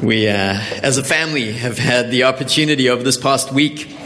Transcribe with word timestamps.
We, 0.00 0.28
uh, 0.28 0.54
as 0.80 0.96
a 0.96 1.02
family, 1.02 1.50
have 1.50 1.76
had 1.76 2.12
the 2.12 2.22
opportunity 2.22 2.88
over 2.88 3.02
this 3.02 3.16
past 3.16 3.52
week 3.52 3.96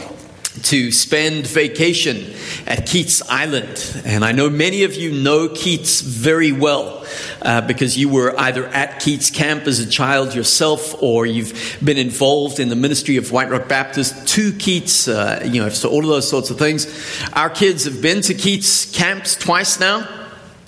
to 0.63 0.91
spend 0.91 1.45
vacation 1.45 2.33
at 2.65 2.87
Keats 2.87 3.21
Island. 3.29 4.01
And 4.03 4.25
I 4.25 4.31
know 4.31 4.49
many 4.49 4.85
of 4.85 4.95
you 4.95 5.11
know 5.11 5.49
Keats 5.49 6.01
very 6.01 6.51
well 6.51 7.05
uh, 7.43 7.61
because 7.61 7.95
you 7.95 8.09
were 8.09 8.33
either 8.39 8.65
at 8.69 9.01
Keats 9.01 9.29
Camp 9.29 9.67
as 9.67 9.79
a 9.79 9.87
child 9.87 10.33
yourself 10.33 10.95
or 10.99 11.27
you've 11.27 11.77
been 11.83 11.99
involved 11.99 12.59
in 12.59 12.69
the 12.69 12.75
ministry 12.75 13.17
of 13.17 13.31
White 13.31 13.51
Rock 13.51 13.67
Baptist 13.67 14.27
to 14.29 14.51
Keats, 14.53 15.07
uh, 15.07 15.43
you 15.45 15.61
know, 15.61 15.69
so 15.69 15.91
all 15.91 15.99
of 15.99 16.07
those 16.07 16.27
sorts 16.27 16.49
of 16.49 16.57
things. 16.57 16.87
Our 17.33 17.51
kids 17.51 17.85
have 17.85 18.01
been 18.01 18.21
to 18.21 18.33
Keats 18.33 18.91
camps 18.91 19.35
twice 19.35 19.79
now. 19.79 20.22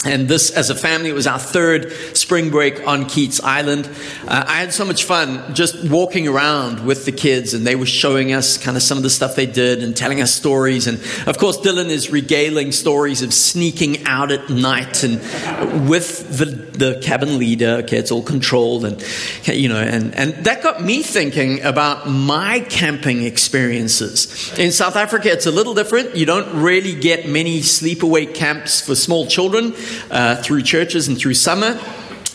And 0.05 0.27
this, 0.27 0.51
as 0.51 0.69
a 0.69 0.75
family, 0.75 1.09
it 1.09 1.13
was 1.13 1.27
our 1.27 1.39
third 1.39 1.91
spring 2.15 2.51
break 2.51 2.87
on 2.87 3.07
Keats 3.07 3.41
Island. 3.41 3.89
Uh, 4.27 4.45
I 4.47 4.57
had 4.57 4.71
so 4.71 4.85
much 4.85 5.03
fun 5.03 5.55
just 5.55 5.83
walking 5.89 6.27
around 6.27 6.85
with 6.85 7.05
the 7.05 7.11
kids, 7.11 7.53
and 7.53 7.65
they 7.65 7.75
were 7.75 7.87
showing 7.87 8.31
us 8.31 8.57
kind 8.57 8.77
of 8.77 8.83
some 8.83 8.97
of 8.97 9.03
the 9.03 9.09
stuff 9.09 9.35
they 9.35 9.47
did 9.47 9.81
and 9.81 9.97
telling 9.97 10.21
us 10.21 10.31
stories. 10.31 10.87
And 10.87 10.99
of 11.27 11.37
course, 11.39 11.57
Dylan 11.57 11.89
is 11.89 12.11
regaling 12.11 12.71
stories 12.71 13.23
of 13.23 13.33
sneaking 13.33 14.05
out 14.05 14.31
at 14.31 14.49
night 14.49 15.03
and 15.03 15.89
with 15.89 16.37
the, 16.37 16.45
the 16.77 16.99
cabin 17.01 17.39
leader. 17.39 17.81
Okay, 17.83 17.97
it's 17.97 18.11
all 18.11 18.23
controlled, 18.23 18.85
and 18.85 19.03
you 19.45 19.69
know, 19.69 19.79
and, 19.79 20.13
and 20.15 20.33
that 20.45 20.61
got 20.63 20.83
me 20.83 21.03
thinking 21.03 21.61
about 21.63 22.09
my 22.09 22.59
camping 22.61 23.23
experiences. 23.23 24.57
In 24.57 24.71
South 24.71 24.95
Africa, 24.95 25.31
it's 25.31 25.45
a 25.45 25.51
little 25.51 25.73
different. 25.73 26.15
You 26.15 26.25
don't 26.25 26.61
really 26.61 26.95
get 26.95 27.27
many 27.27 27.59
sleepaway 27.59 28.33
camps 28.33 28.81
for 28.81 28.95
small 28.95 29.25
children 29.27 29.73
uh, 30.11 30.41
through 30.41 30.63
churches 30.63 31.07
and 31.07 31.17
through 31.17 31.35
summer. 31.35 31.79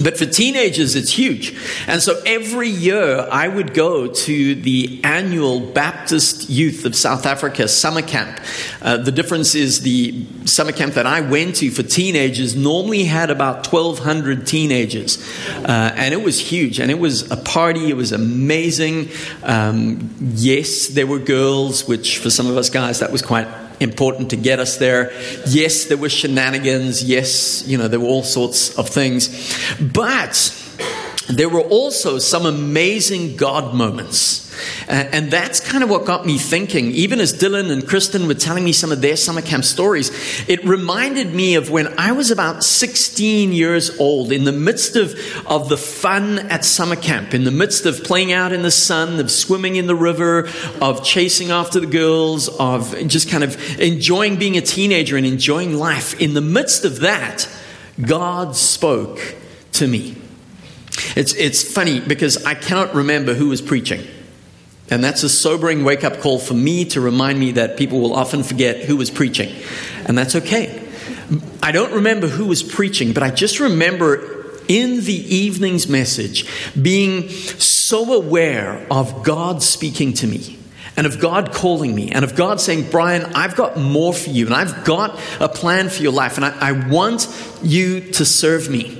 But 0.03 0.17
for 0.17 0.25
teenagers, 0.25 0.97
it's 0.97 1.13
huge. 1.13 1.55
And 1.87 2.01
so 2.01 2.21
every 2.25 2.69
year 2.69 3.29
I 3.31 3.49
would 3.49 3.75
go 3.75 4.07
to 4.07 4.55
the 4.55 5.01
annual 5.05 5.61
Baptist 5.61 6.49
Youth 6.49 6.87
of 6.87 6.97
South 6.97 7.27
Africa 7.27 7.69
summer 7.69 8.03
camp. 8.03 8.41
Uh, 8.81 8.97
the 8.97 9.13
difference 9.13 9.55
is 9.55 9.83
the 9.83 10.27
summer 10.47 10.73
camp 10.73 10.95
that 10.95 11.07
I 11.07 11.21
went 11.21 11.57
to 11.57 11.71
for 11.71 11.83
teenagers 11.83 12.57
normally 12.57 13.05
had 13.05 13.31
about 13.31 13.71
1,200 13.71 14.47
teenagers. 14.47 15.19
Uh, 15.65 15.93
and 15.95 16.15
it 16.15 16.23
was 16.23 16.41
huge. 16.41 16.81
And 16.81 16.91
it 16.91 16.99
was 16.99 17.31
a 17.31 17.37
party. 17.37 17.91
It 17.91 17.97
was 17.97 18.13
amazing. 18.13 19.11
Um, 19.43 20.15
yes, 20.35 20.89
there 20.89 21.07
were 21.07 21.19
girls, 21.19 21.87
which 21.87 22.19
for 22.19 22.31
some 22.31 22.47
of 22.47 22.57
us 22.57 22.71
guys, 22.71 23.01
that 23.01 23.13
was 23.13 23.21
quite 23.21 23.47
important 23.81 24.31
to 24.31 24.37
get 24.37 24.61
us 24.61 24.77
there. 24.77 25.13
Yes, 25.47 25.87
there 25.87 25.97
were 25.97 26.09
shenanigans. 26.09 27.03
Yes, 27.03 27.67
you 27.67 27.79
know, 27.79 27.89
there 27.89 28.01
were 28.01 28.07
all 28.07 28.23
sorts 28.23 28.77
of 28.79 28.89
things. 28.89 29.29
But 29.81 30.55
there 31.29 31.49
were 31.49 31.63
also 31.63 32.19
some 32.19 32.47
amazing 32.47 33.37
God 33.37 33.75
moments. 33.75 34.50
Uh, 34.89 34.93
and 35.13 35.31
that's 35.31 35.61
kind 35.61 35.83
of 35.83 35.91
what 35.91 36.05
got 36.05 36.27
me 36.27 36.39
thinking. 36.39 36.87
Even 36.93 37.21
as 37.21 37.33
Dylan 37.33 37.71
and 37.71 37.87
Kristen 37.87 38.27
were 38.27 38.35
telling 38.35 38.65
me 38.65 38.73
some 38.73 38.93
of 38.93 39.01
their 39.01 39.17
summer 39.17 39.43
camp 39.43 39.65
stories, 39.65 40.11
it 40.49 40.65
reminded 40.65 41.35
me 41.35 41.55
of 41.55 41.71
when 41.71 41.89
I 41.99 42.13
was 42.13 42.31
about 42.31 42.65
16 42.65 43.53
years 43.53 43.99
old, 43.99 44.33
in 44.33 44.45
the 44.45 44.53
midst 44.53 44.97
of, 44.97 45.15
of 45.47 45.69
the 45.69 45.77
fun 45.77 46.39
at 46.51 46.65
summer 46.65 46.97
camp, 46.97 47.35
in 47.35 47.45
the 47.45 47.51
midst 47.51 47.87
of 47.87 48.05
playing 48.05 48.33
out 48.33 48.53
in 48.53 48.63
the 48.63 48.71
sun, 48.71 49.21
of 49.21 49.31
swimming 49.31 49.77
in 49.77 49.87
the 49.87 49.95
river, 49.95 50.49
of 50.81 51.05
chasing 51.05 51.51
after 51.51 51.81
the 51.81 51.87
girls, 51.87 52.49
of 52.49 52.97
just 53.07 53.29
kind 53.31 53.45
of 53.45 53.81
enjoying 53.81 54.37
being 54.37 54.57
a 54.57 54.61
teenager 54.61 55.17
and 55.17 55.27
enjoying 55.27 55.75
life. 55.75 56.21
In 56.21 56.35
the 56.35 56.41
midst 56.41 56.85
of 56.85 57.01
that, 57.01 57.49
God 58.01 58.57
spoke 58.57 59.37
to 59.73 59.87
me. 59.87 60.17
It's, 61.17 61.35
it's 61.35 61.63
funny 61.63 62.01
because 62.01 62.45
I 62.45 62.55
cannot 62.55 62.95
remember 62.95 63.35
who 63.35 63.49
was 63.49 63.61
preaching. 63.61 64.07
And 64.91 65.03
that's 65.05 65.23
a 65.23 65.29
sobering 65.29 65.85
wake 65.85 66.05
up 66.05 66.21
call 66.21 66.39
for 66.39 66.55
me 66.55 66.85
to 66.87 67.01
remind 67.01 67.39
me 67.39 67.53
that 67.53 67.77
people 67.77 68.01
will 68.01 68.15
often 68.15 68.43
forget 68.43 68.85
who 68.85 68.97
was 68.97 69.11
preaching. 69.11 69.55
And 70.07 70.19
that's 70.19 70.35
okay. 70.35 70.87
I 71.63 71.73
don't 71.73 71.93
remember 71.93 72.27
who 72.27 72.47
was 72.47 72.63
preaching, 72.63 73.13
but 73.13 73.23
I 73.23 73.31
just 73.31 73.61
remember 73.61 74.41
in 74.69 75.05
the 75.05 75.13
evening's 75.13 75.89
message 75.89 76.47
being 76.81 77.29
so 77.29 78.15
aware 78.15 78.87
of 78.91 79.23
God 79.25 79.63
speaking 79.63 80.13
to 80.15 80.27
me 80.27 80.59
and 80.97 81.07
of 81.07 81.21
God 81.21 81.53
calling 81.53 81.95
me 81.95 82.11
and 82.11 82.25
of 82.25 82.35
God 82.35 82.61
saying, 82.61 82.91
Brian, 82.91 83.25
I've 83.35 83.57
got 83.57 83.77
more 83.77 84.13
for 84.13 84.31
you 84.31 84.47
and 84.47 84.55
I've 84.55 84.85
got 84.85 85.19
a 85.41 85.49
plan 85.49 85.89
for 85.89 86.03
your 86.03 86.13
life 86.13 86.37
and 86.37 86.45
I, 86.45 86.71
I 86.71 86.73
want 86.89 87.29
you 87.63 88.13
to 88.13 88.25
serve 88.25 88.69
me. 88.69 89.00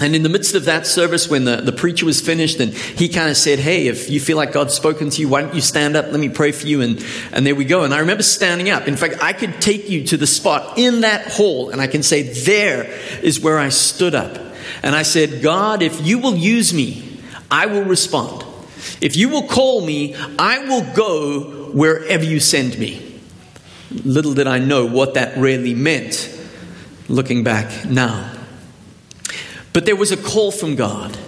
And 0.00 0.16
in 0.16 0.24
the 0.24 0.28
midst 0.28 0.56
of 0.56 0.64
that 0.64 0.88
service, 0.88 1.30
when 1.30 1.44
the, 1.44 1.56
the 1.56 1.70
preacher 1.70 2.04
was 2.04 2.20
finished, 2.20 2.58
and 2.58 2.74
he 2.74 3.08
kind 3.08 3.30
of 3.30 3.36
said, 3.36 3.60
Hey, 3.60 3.86
if 3.86 4.10
you 4.10 4.18
feel 4.18 4.36
like 4.36 4.52
God's 4.52 4.74
spoken 4.74 5.08
to 5.10 5.20
you, 5.20 5.28
why 5.28 5.42
don't 5.42 5.54
you 5.54 5.60
stand 5.60 5.94
up? 5.94 6.06
Let 6.06 6.18
me 6.18 6.28
pray 6.28 6.50
for 6.50 6.66
you. 6.66 6.80
And, 6.80 7.04
and 7.30 7.46
there 7.46 7.54
we 7.54 7.64
go. 7.64 7.84
And 7.84 7.94
I 7.94 8.00
remember 8.00 8.24
standing 8.24 8.70
up. 8.70 8.88
In 8.88 8.96
fact, 8.96 9.22
I 9.22 9.32
could 9.32 9.60
take 9.60 9.88
you 9.88 10.04
to 10.06 10.16
the 10.16 10.26
spot 10.26 10.78
in 10.78 11.02
that 11.02 11.30
hall, 11.30 11.70
and 11.70 11.80
I 11.80 11.86
can 11.86 12.02
say, 12.02 12.22
There 12.22 12.90
is 13.22 13.40
where 13.40 13.56
I 13.56 13.68
stood 13.68 14.16
up. 14.16 14.36
And 14.82 14.96
I 14.96 15.02
said, 15.02 15.42
God, 15.42 15.80
if 15.80 16.04
you 16.04 16.18
will 16.18 16.36
use 16.36 16.74
me, 16.74 17.20
I 17.48 17.66
will 17.66 17.84
respond. 17.84 18.44
If 19.00 19.16
you 19.16 19.28
will 19.28 19.46
call 19.46 19.80
me, 19.80 20.16
I 20.38 20.58
will 20.58 20.92
go 20.92 21.70
wherever 21.72 22.24
you 22.24 22.40
send 22.40 22.76
me. 22.78 23.20
Little 24.04 24.34
did 24.34 24.48
I 24.48 24.58
know 24.58 24.86
what 24.86 25.14
that 25.14 25.36
really 25.38 25.74
meant 25.74 26.30
looking 27.08 27.44
back 27.44 27.84
now. 27.84 28.32
But 29.74 29.84
there 29.84 29.96
was 29.96 30.10
a 30.10 30.16
call 30.16 30.50
from 30.50 30.76
God. 30.76 31.18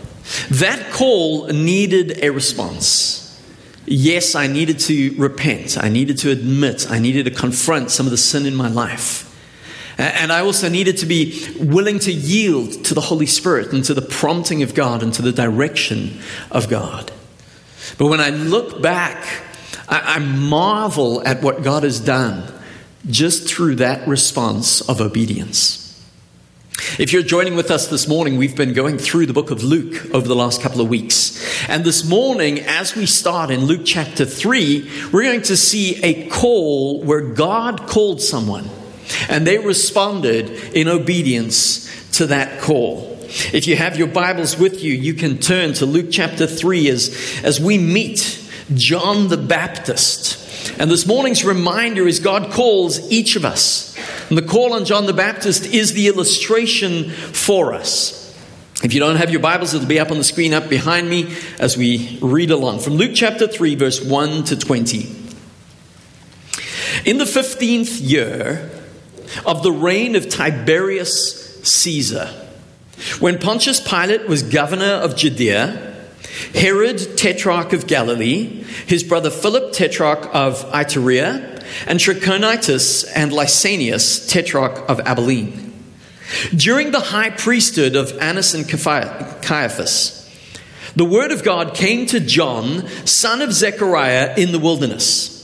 That 0.50 0.90
call 0.92 1.48
needed 1.48 2.24
a 2.24 2.30
response. 2.30 3.22
Yes, 3.84 4.34
I 4.34 4.46
needed 4.46 4.78
to 4.80 5.14
repent. 5.18 5.76
I 5.76 5.90
needed 5.90 6.18
to 6.18 6.30
admit. 6.30 6.90
I 6.90 6.98
needed 6.98 7.26
to 7.26 7.30
confront 7.30 7.90
some 7.90 8.06
of 8.06 8.12
the 8.12 8.16
sin 8.16 8.46
in 8.46 8.54
my 8.54 8.68
life. 8.68 9.24
And 9.98 10.32
I 10.32 10.40
also 10.40 10.68
needed 10.68 10.98
to 10.98 11.06
be 11.06 11.46
willing 11.58 11.98
to 12.00 12.12
yield 12.12 12.84
to 12.84 12.94
the 12.94 13.00
Holy 13.00 13.26
Spirit 13.26 13.72
and 13.72 13.84
to 13.84 13.94
the 13.94 14.02
prompting 14.02 14.62
of 14.62 14.74
God 14.74 15.02
and 15.02 15.12
to 15.14 15.22
the 15.22 15.32
direction 15.32 16.20
of 16.50 16.68
God. 16.68 17.12
But 17.96 18.08
when 18.08 18.20
I 18.20 18.30
look 18.30 18.82
back, 18.82 19.24
I, 19.88 20.18
marvel 20.18 21.26
at 21.26 21.42
what 21.42 21.62
God 21.62 21.84
has 21.84 22.00
done 22.00 22.52
just 23.08 23.48
through 23.48 23.76
that 23.76 24.06
response 24.06 24.80
of 24.82 25.00
obedience. 25.00 25.85
If 26.98 27.12
you're 27.12 27.22
joining 27.22 27.56
with 27.56 27.70
us 27.70 27.86
this 27.88 28.06
morning, 28.06 28.36
we've 28.36 28.54
been 28.54 28.74
going 28.74 28.98
through 28.98 29.26
the 29.26 29.32
book 29.32 29.50
of 29.50 29.62
Luke 29.62 30.14
over 30.14 30.28
the 30.28 30.36
last 30.36 30.60
couple 30.60 30.82
of 30.82 30.88
weeks. 30.88 31.68
And 31.70 31.84
this 31.84 32.04
morning, 32.04 32.60
as 32.60 32.94
we 32.94 33.06
start 33.06 33.50
in 33.50 33.64
Luke 33.64 33.82
chapter 33.84 34.26
3, 34.26 35.10
we're 35.10 35.22
going 35.22 35.42
to 35.42 35.56
see 35.56 36.02
a 36.02 36.28
call 36.28 37.02
where 37.02 37.22
God 37.22 37.86
called 37.86 38.20
someone 38.20 38.68
and 39.30 39.46
they 39.46 39.58
responded 39.58 40.50
in 40.74 40.86
obedience 40.86 41.86
to 42.18 42.26
that 42.26 42.60
call. 42.60 43.16
If 43.52 43.66
you 43.66 43.76
have 43.76 43.96
your 43.96 44.08
Bibles 44.08 44.58
with 44.58 44.82
you, 44.84 44.92
you 44.92 45.14
can 45.14 45.38
turn 45.38 45.72
to 45.74 45.86
Luke 45.86 46.08
chapter 46.10 46.46
3 46.46 46.88
as, 46.90 47.40
as 47.42 47.58
we 47.58 47.78
meet 47.78 48.50
John 48.74 49.28
the 49.28 49.38
Baptist. 49.38 50.45
And 50.78 50.90
this 50.90 51.06
morning's 51.06 51.44
reminder 51.44 52.06
is 52.06 52.20
God 52.20 52.52
calls 52.52 53.10
each 53.10 53.36
of 53.36 53.44
us. 53.44 53.96
And 54.28 54.36
the 54.36 54.42
call 54.42 54.72
on 54.72 54.84
John 54.84 55.06
the 55.06 55.12
Baptist 55.12 55.66
is 55.66 55.92
the 55.92 56.08
illustration 56.08 57.10
for 57.10 57.72
us. 57.72 58.22
If 58.82 58.92
you 58.92 59.00
don't 59.00 59.16
have 59.16 59.30
your 59.30 59.40
Bibles, 59.40 59.72
it'll 59.72 59.86
be 59.86 59.98
up 59.98 60.10
on 60.10 60.18
the 60.18 60.24
screen 60.24 60.52
up 60.52 60.68
behind 60.68 61.08
me 61.08 61.34
as 61.58 61.76
we 61.76 62.18
read 62.20 62.50
along. 62.50 62.80
From 62.80 62.94
Luke 62.94 63.12
chapter 63.14 63.46
3, 63.46 63.74
verse 63.74 64.04
1 64.04 64.44
to 64.44 64.56
20. 64.56 64.98
In 67.06 67.18
the 67.18 67.24
15th 67.24 67.98
year 68.00 68.70
of 69.46 69.62
the 69.62 69.72
reign 69.72 70.14
of 70.14 70.28
Tiberius 70.28 71.60
Caesar, 71.62 72.26
when 73.18 73.38
Pontius 73.38 73.80
Pilate 73.80 74.28
was 74.28 74.42
governor 74.42 74.84
of 74.84 75.16
Judea, 75.16 75.85
Herod, 76.54 77.16
tetrarch 77.16 77.72
of 77.72 77.86
Galilee, 77.86 78.64
his 78.86 79.02
brother 79.02 79.30
Philip, 79.30 79.72
tetrarch 79.72 80.28
of 80.34 80.64
Iturea, 80.72 81.64
and 81.86 81.98
Trachonitis 81.98 83.10
and 83.14 83.32
Lysanias, 83.32 84.28
tetrarch 84.28 84.88
of 84.88 85.00
Abilene. 85.00 85.72
During 86.54 86.90
the 86.90 87.00
high 87.00 87.30
priesthood 87.30 87.96
of 87.96 88.16
Annas 88.18 88.54
and 88.54 88.68
Caiaphas, 88.68 90.22
the 90.96 91.04
word 91.04 91.30
of 91.30 91.44
God 91.44 91.74
came 91.74 92.06
to 92.06 92.20
John, 92.20 92.88
son 93.06 93.42
of 93.42 93.52
Zechariah, 93.52 94.34
in 94.36 94.52
the 94.52 94.58
wilderness. 94.58 95.35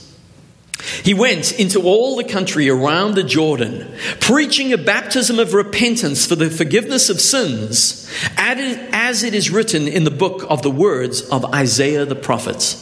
He 1.01 1.13
went 1.13 1.59
into 1.59 1.81
all 1.81 2.15
the 2.15 2.23
country 2.23 2.69
around 2.69 3.15
the 3.15 3.23
Jordan, 3.23 3.91
preaching 4.19 4.73
a 4.73 4.77
baptism 4.77 5.39
of 5.39 5.53
repentance 5.53 6.25
for 6.25 6.35
the 6.35 6.49
forgiveness 6.49 7.09
of 7.09 7.19
sins, 7.21 8.11
as 8.37 9.23
it 9.23 9.33
is 9.33 9.49
written 9.49 9.87
in 9.87 10.03
the 10.03 10.11
book 10.11 10.45
of 10.49 10.61
the 10.61 10.71
words 10.71 11.21
of 11.21 11.45
Isaiah 11.45 12.05
the 12.05 12.15
prophet. 12.15 12.77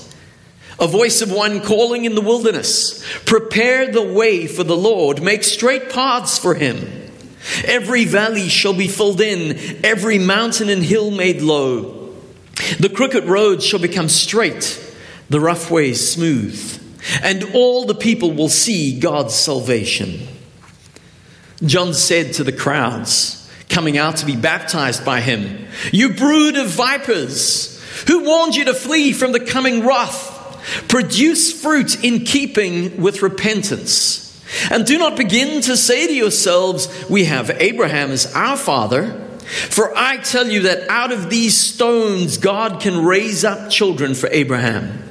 A 0.79 0.87
voice 0.87 1.21
of 1.21 1.31
one 1.31 1.61
calling 1.61 2.05
in 2.05 2.15
the 2.15 2.21
wilderness, 2.21 3.05
Prepare 3.25 3.91
the 3.91 4.01
way 4.01 4.47
for 4.47 4.63
the 4.63 4.75
Lord, 4.77 5.21
make 5.21 5.43
straight 5.43 5.91
paths 5.91 6.39
for 6.39 6.55
him. 6.55 7.11
Every 7.65 8.05
valley 8.05 8.49
shall 8.49 8.73
be 8.73 8.87
filled 8.87 9.21
in, 9.21 9.85
every 9.85 10.17
mountain 10.17 10.69
and 10.69 10.83
hill 10.83 11.11
made 11.11 11.41
low. 11.41 12.13
The 12.79 12.89
crooked 12.89 13.25
roads 13.25 13.65
shall 13.65 13.79
become 13.79 14.09
straight, 14.09 14.79
the 15.29 15.39
rough 15.39 15.71
ways 15.71 16.11
smooth, 16.11 16.80
and 17.21 17.43
all 17.53 17.85
the 17.85 17.95
people 17.95 18.31
will 18.31 18.49
see 18.49 18.99
God's 18.99 19.35
salvation. 19.35 20.27
John 21.63 21.93
said 21.93 22.33
to 22.33 22.43
the 22.43 22.51
crowds 22.51 23.37
coming 23.69 23.97
out 23.97 24.17
to 24.17 24.25
be 24.25 24.35
baptized 24.35 25.05
by 25.05 25.21
him, 25.21 25.65
You 25.91 26.13
brood 26.13 26.57
of 26.57 26.67
vipers, 26.67 27.81
who 28.07 28.23
warned 28.23 28.55
you 28.55 28.65
to 28.65 28.73
flee 28.73 29.13
from 29.13 29.31
the 29.31 29.39
coming 29.39 29.85
wrath? 29.85 30.39
Produce 30.87 31.59
fruit 31.59 32.03
in 32.03 32.25
keeping 32.25 33.01
with 33.01 33.21
repentance. 33.21 34.27
And 34.69 34.85
do 34.85 34.97
not 34.97 35.17
begin 35.17 35.61
to 35.61 35.77
say 35.77 36.07
to 36.07 36.13
yourselves, 36.13 36.87
We 37.09 37.25
have 37.25 37.49
Abraham 37.49 38.11
as 38.11 38.33
our 38.35 38.57
father. 38.57 39.27
For 39.69 39.95
I 39.97 40.17
tell 40.17 40.47
you 40.47 40.61
that 40.63 40.89
out 40.89 41.11
of 41.11 41.29
these 41.29 41.57
stones 41.57 42.37
God 42.37 42.79
can 42.79 43.03
raise 43.03 43.43
up 43.43 43.69
children 43.69 44.13
for 44.13 44.29
Abraham. 44.31 45.10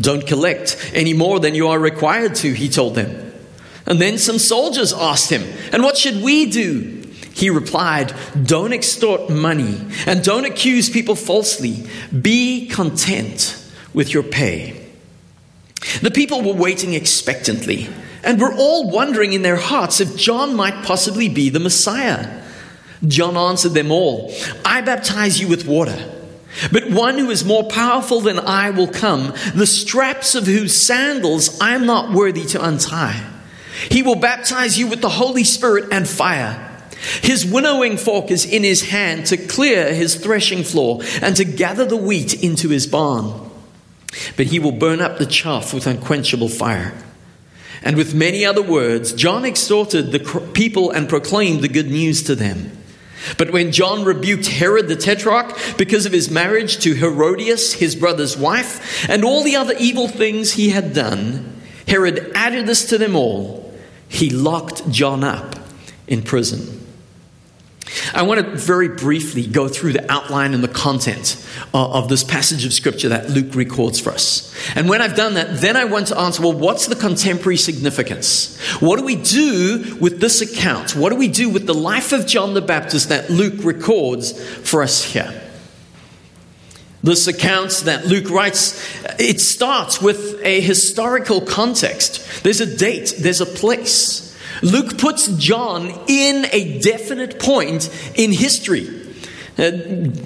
Don't 0.00 0.26
collect 0.26 0.90
any 0.94 1.14
more 1.14 1.40
than 1.40 1.54
you 1.54 1.68
are 1.68 1.78
required 1.78 2.34
to, 2.36 2.52
he 2.52 2.68
told 2.68 2.94
them. 2.94 3.32
And 3.86 4.00
then 4.00 4.18
some 4.18 4.38
soldiers 4.38 4.92
asked 4.92 5.30
him, 5.30 5.42
And 5.72 5.82
what 5.82 5.96
should 5.96 6.22
we 6.22 6.46
do? 6.46 7.02
He 7.32 7.50
replied, 7.50 8.14
Don't 8.42 8.72
extort 8.72 9.30
money 9.30 9.80
and 10.06 10.24
don't 10.24 10.44
accuse 10.44 10.90
people 10.90 11.14
falsely. 11.14 11.86
Be 12.20 12.66
content 12.68 13.62
with 13.92 14.12
your 14.12 14.22
pay. 14.22 14.82
The 16.02 16.10
people 16.10 16.42
were 16.42 16.54
waiting 16.54 16.94
expectantly 16.94 17.88
and 18.24 18.40
were 18.40 18.52
all 18.54 18.90
wondering 18.90 19.34
in 19.34 19.42
their 19.42 19.56
hearts 19.56 20.00
if 20.00 20.16
John 20.16 20.56
might 20.56 20.84
possibly 20.84 21.28
be 21.28 21.48
the 21.48 21.60
Messiah. 21.60 22.42
John 23.06 23.36
answered 23.36 23.74
them 23.74 23.92
all, 23.92 24.32
I 24.64 24.80
baptize 24.80 25.38
you 25.38 25.46
with 25.46 25.66
water. 25.66 26.15
But 26.72 26.90
one 26.90 27.18
who 27.18 27.30
is 27.30 27.44
more 27.44 27.64
powerful 27.64 28.20
than 28.20 28.38
I 28.38 28.70
will 28.70 28.88
come, 28.88 29.34
the 29.54 29.66
straps 29.66 30.34
of 30.34 30.46
whose 30.46 30.76
sandals 30.76 31.60
I 31.60 31.74
am 31.74 31.86
not 31.86 32.12
worthy 32.12 32.44
to 32.46 32.64
untie. 32.64 33.24
He 33.90 34.02
will 34.02 34.16
baptize 34.16 34.78
you 34.78 34.86
with 34.86 35.02
the 35.02 35.08
Holy 35.08 35.44
Spirit 35.44 35.86
and 35.92 36.08
fire. 36.08 36.62
His 37.22 37.44
winnowing 37.44 37.98
fork 37.98 38.30
is 38.30 38.44
in 38.44 38.64
his 38.64 38.88
hand 38.88 39.26
to 39.26 39.36
clear 39.36 39.92
his 39.92 40.14
threshing 40.14 40.64
floor 40.64 41.00
and 41.20 41.36
to 41.36 41.44
gather 41.44 41.84
the 41.84 41.96
wheat 41.96 42.42
into 42.42 42.70
his 42.70 42.86
barn. 42.86 43.50
But 44.36 44.46
he 44.46 44.58
will 44.58 44.72
burn 44.72 45.00
up 45.00 45.18
the 45.18 45.26
chaff 45.26 45.74
with 45.74 45.86
unquenchable 45.86 46.48
fire. 46.48 46.94
And 47.82 47.96
with 47.96 48.14
many 48.14 48.44
other 48.44 48.62
words, 48.62 49.12
John 49.12 49.44
exhorted 49.44 50.10
the 50.10 50.50
people 50.54 50.90
and 50.90 51.08
proclaimed 51.08 51.62
the 51.62 51.68
good 51.68 51.90
news 51.90 52.22
to 52.24 52.34
them. 52.34 52.72
But 53.38 53.50
when 53.50 53.72
John 53.72 54.04
rebuked 54.04 54.46
Herod 54.46 54.88
the 54.88 54.96
Tetrarch 54.96 55.56
because 55.76 56.06
of 56.06 56.12
his 56.12 56.30
marriage 56.30 56.78
to 56.78 56.94
Herodias, 56.94 57.74
his 57.74 57.96
brother's 57.96 58.36
wife, 58.36 59.08
and 59.08 59.24
all 59.24 59.42
the 59.42 59.56
other 59.56 59.74
evil 59.78 60.08
things 60.08 60.52
he 60.52 60.70
had 60.70 60.92
done, 60.92 61.60
Herod 61.88 62.32
added 62.34 62.66
this 62.66 62.88
to 62.90 62.98
them 62.98 63.16
all. 63.16 63.74
He 64.08 64.30
locked 64.30 64.88
John 64.90 65.24
up 65.24 65.56
in 66.06 66.22
prison. 66.22 66.85
I 68.16 68.22
want 68.22 68.40
to 68.40 68.56
very 68.56 68.88
briefly 68.88 69.46
go 69.46 69.68
through 69.68 69.92
the 69.92 70.10
outline 70.10 70.54
and 70.54 70.64
the 70.64 70.68
content 70.68 71.36
uh, 71.74 71.90
of 71.90 72.08
this 72.08 72.24
passage 72.24 72.64
of 72.64 72.72
scripture 72.72 73.10
that 73.10 73.28
Luke 73.28 73.54
records 73.54 74.00
for 74.00 74.10
us. 74.10 74.54
And 74.74 74.88
when 74.88 75.02
I've 75.02 75.14
done 75.14 75.34
that, 75.34 75.60
then 75.60 75.76
I 75.76 75.84
want 75.84 76.06
to 76.06 76.18
answer 76.18 76.40
well, 76.40 76.54
what's 76.54 76.86
the 76.86 76.96
contemporary 76.96 77.58
significance? 77.58 78.58
What 78.80 78.98
do 78.98 79.04
we 79.04 79.16
do 79.16 79.98
with 80.00 80.18
this 80.18 80.40
account? 80.40 80.96
What 80.96 81.10
do 81.10 81.16
we 81.16 81.28
do 81.28 81.50
with 81.50 81.66
the 81.66 81.74
life 81.74 82.12
of 82.12 82.26
John 82.26 82.54
the 82.54 82.62
Baptist 82.62 83.10
that 83.10 83.28
Luke 83.28 83.62
records 83.62 84.32
for 84.60 84.82
us 84.82 85.04
here? 85.04 85.42
This 87.02 87.26
account 87.28 87.82
that 87.84 88.06
Luke 88.06 88.30
writes, 88.30 88.82
it 89.18 89.40
starts 89.42 90.00
with 90.00 90.40
a 90.42 90.62
historical 90.62 91.42
context. 91.42 92.42
There's 92.42 92.62
a 92.62 92.76
date, 92.76 93.14
there's 93.18 93.42
a 93.42 93.46
place. 93.46 94.25
Luke 94.62 94.98
puts 94.98 95.28
John 95.36 95.88
in 96.06 96.46
a 96.52 96.80
definite 96.80 97.38
point 97.40 97.90
in 98.14 98.32
history. 98.32 98.88
Uh, 99.58 99.70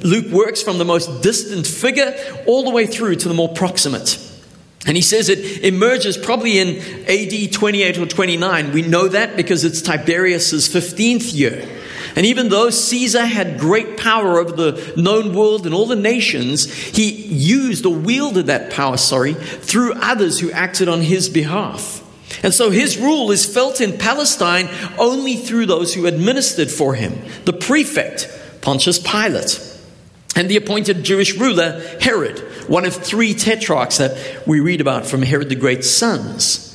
Luke 0.03 0.32
works 0.32 0.62
from 0.62 0.79
the 0.79 0.85
most 0.85 1.23
distant 1.23 1.67
figure 1.67 2.15
all 2.47 2.65
the 2.65 2.71
way 2.71 2.87
through 2.87 3.17
to 3.17 3.29
the 3.29 3.35
more 3.35 3.49
proximate. 3.49 4.19
And 4.87 4.97
he 4.97 5.03
says 5.03 5.29
it 5.29 5.62
emerges 5.62 6.17
probably 6.17 6.59
in 6.59 6.79
AD 7.06 7.53
28 7.53 7.99
or 7.99 8.06
29. 8.06 8.73
We 8.73 8.82
know 8.82 9.09
that 9.09 9.37
because 9.37 9.65
it's 9.65 9.82
Tiberius's 9.82 10.69
15th 10.69 11.35
year. 11.35 11.69
And 12.17 12.27
even 12.27 12.49
though 12.49 12.71
Caesar 12.71 13.25
had 13.25 13.61
great 13.61 13.97
power 13.97 14.38
over 14.38 14.53
the 14.53 14.93
known 14.97 15.35
world 15.35 15.65
and 15.65 15.75
all 15.75 15.87
the 15.87 15.97
nations, 15.97 16.73
he 16.73 17.11
used 17.11 17.87
or 17.87 17.94
wielded 17.94 18.47
that 18.47 18.73
power, 18.73 18.97
sorry, 18.97 19.35
through 19.35 19.93
others 19.94 20.41
who 20.41 20.50
acted 20.50 20.88
on 20.88 21.03
his 21.03 21.29
behalf. 21.29 22.00
And 22.43 22.55
so 22.55 22.71
his 22.71 22.97
rule 22.97 23.31
is 23.31 23.47
felt 23.47 23.81
in 23.81 23.99
Palestine 23.99 24.69
only 24.99 25.37
through 25.37 25.67
those 25.67 25.94
who 25.94 26.06
administered 26.06 26.71
for 26.71 26.94
him 26.94 27.21
the 27.44 27.53
prefect, 27.53 28.29
Pontius 28.61 28.99
Pilate, 28.99 29.61
and 30.37 30.49
the 30.49 30.56
appointed 30.56 31.05
Jewish 31.05 31.37
ruler, 31.37 31.81
Herod, 32.00 32.38
one 32.69 32.85
of 32.85 32.94
three 32.94 33.35
tetrarchs 33.35 33.99
that 33.99 34.47
we 34.47 34.61
read 34.61 34.81
about 34.81 35.06
from 35.06 35.23
Herod 35.23 35.49
the 35.49 35.56
Great's 35.56 35.91
sons. 35.91 36.69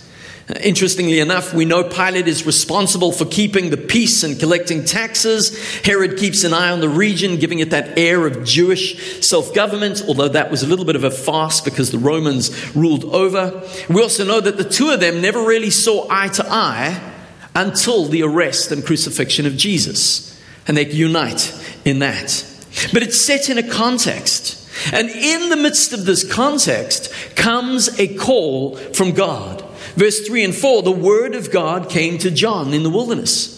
Interestingly 0.61 1.19
enough, 1.19 1.55
we 1.55 1.65
know 1.65 1.83
Pilate 1.83 2.27
is 2.27 2.45
responsible 2.45 3.11
for 3.11 3.25
keeping 3.25 3.71
the 3.71 3.77
peace 3.77 4.21
and 4.21 4.39
collecting 4.39 4.85
taxes. 4.85 5.57
Herod 5.81 6.17
keeps 6.17 6.43
an 6.43 6.53
eye 6.53 6.69
on 6.69 6.81
the 6.81 6.89
region, 6.89 7.37
giving 7.37 7.59
it 7.59 7.71
that 7.71 7.97
air 7.97 8.27
of 8.27 8.43
Jewish 8.43 9.25
self 9.25 9.55
government, 9.55 10.03
although 10.07 10.27
that 10.27 10.51
was 10.51 10.61
a 10.61 10.67
little 10.67 10.85
bit 10.85 10.95
of 10.95 11.03
a 11.03 11.09
farce 11.09 11.61
because 11.61 11.89
the 11.89 11.97
Romans 11.97 12.75
ruled 12.75 13.05
over. 13.05 13.63
We 13.89 14.03
also 14.03 14.23
know 14.23 14.39
that 14.39 14.57
the 14.57 14.69
two 14.69 14.91
of 14.91 14.99
them 14.99 15.19
never 15.19 15.41
really 15.41 15.71
saw 15.71 16.05
eye 16.11 16.27
to 16.27 16.45
eye 16.47 17.13
until 17.55 18.05
the 18.05 18.21
arrest 18.21 18.71
and 18.71 18.85
crucifixion 18.85 19.47
of 19.47 19.57
Jesus. 19.57 20.39
And 20.67 20.77
they 20.77 20.87
unite 20.91 21.59
in 21.85 21.99
that. 21.99 22.45
But 22.93 23.01
it's 23.01 23.19
set 23.19 23.49
in 23.49 23.57
a 23.57 23.67
context. 23.67 24.61
And 24.93 25.09
in 25.09 25.49
the 25.49 25.55
midst 25.55 25.91
of 25.91 26.05
this 26.05 26.29
context 26.29 27.11
comes 27.35 27.99
a 27.99 28.15
call 28.15 28.75
from 28.75 29.13
God. 29.13 29.64
Verse 29.95 30.27
3 30.27 30.43
and 30.43 30.55
4 30.55 30.83
the 30.83 30.91
word 30.91 31.35
of 31.35 31.51
God 31.51 31.89
came 31.89 32.17
to 32.19 32.31
John 32.31 32.73
in 32.73 32.83
the 32.83 32.89
wilderness. 32.89 33.55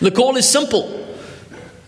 The 0.00 0.10
call 0.10 0.36
is 0.36 0.48
simple. 0.48 1.06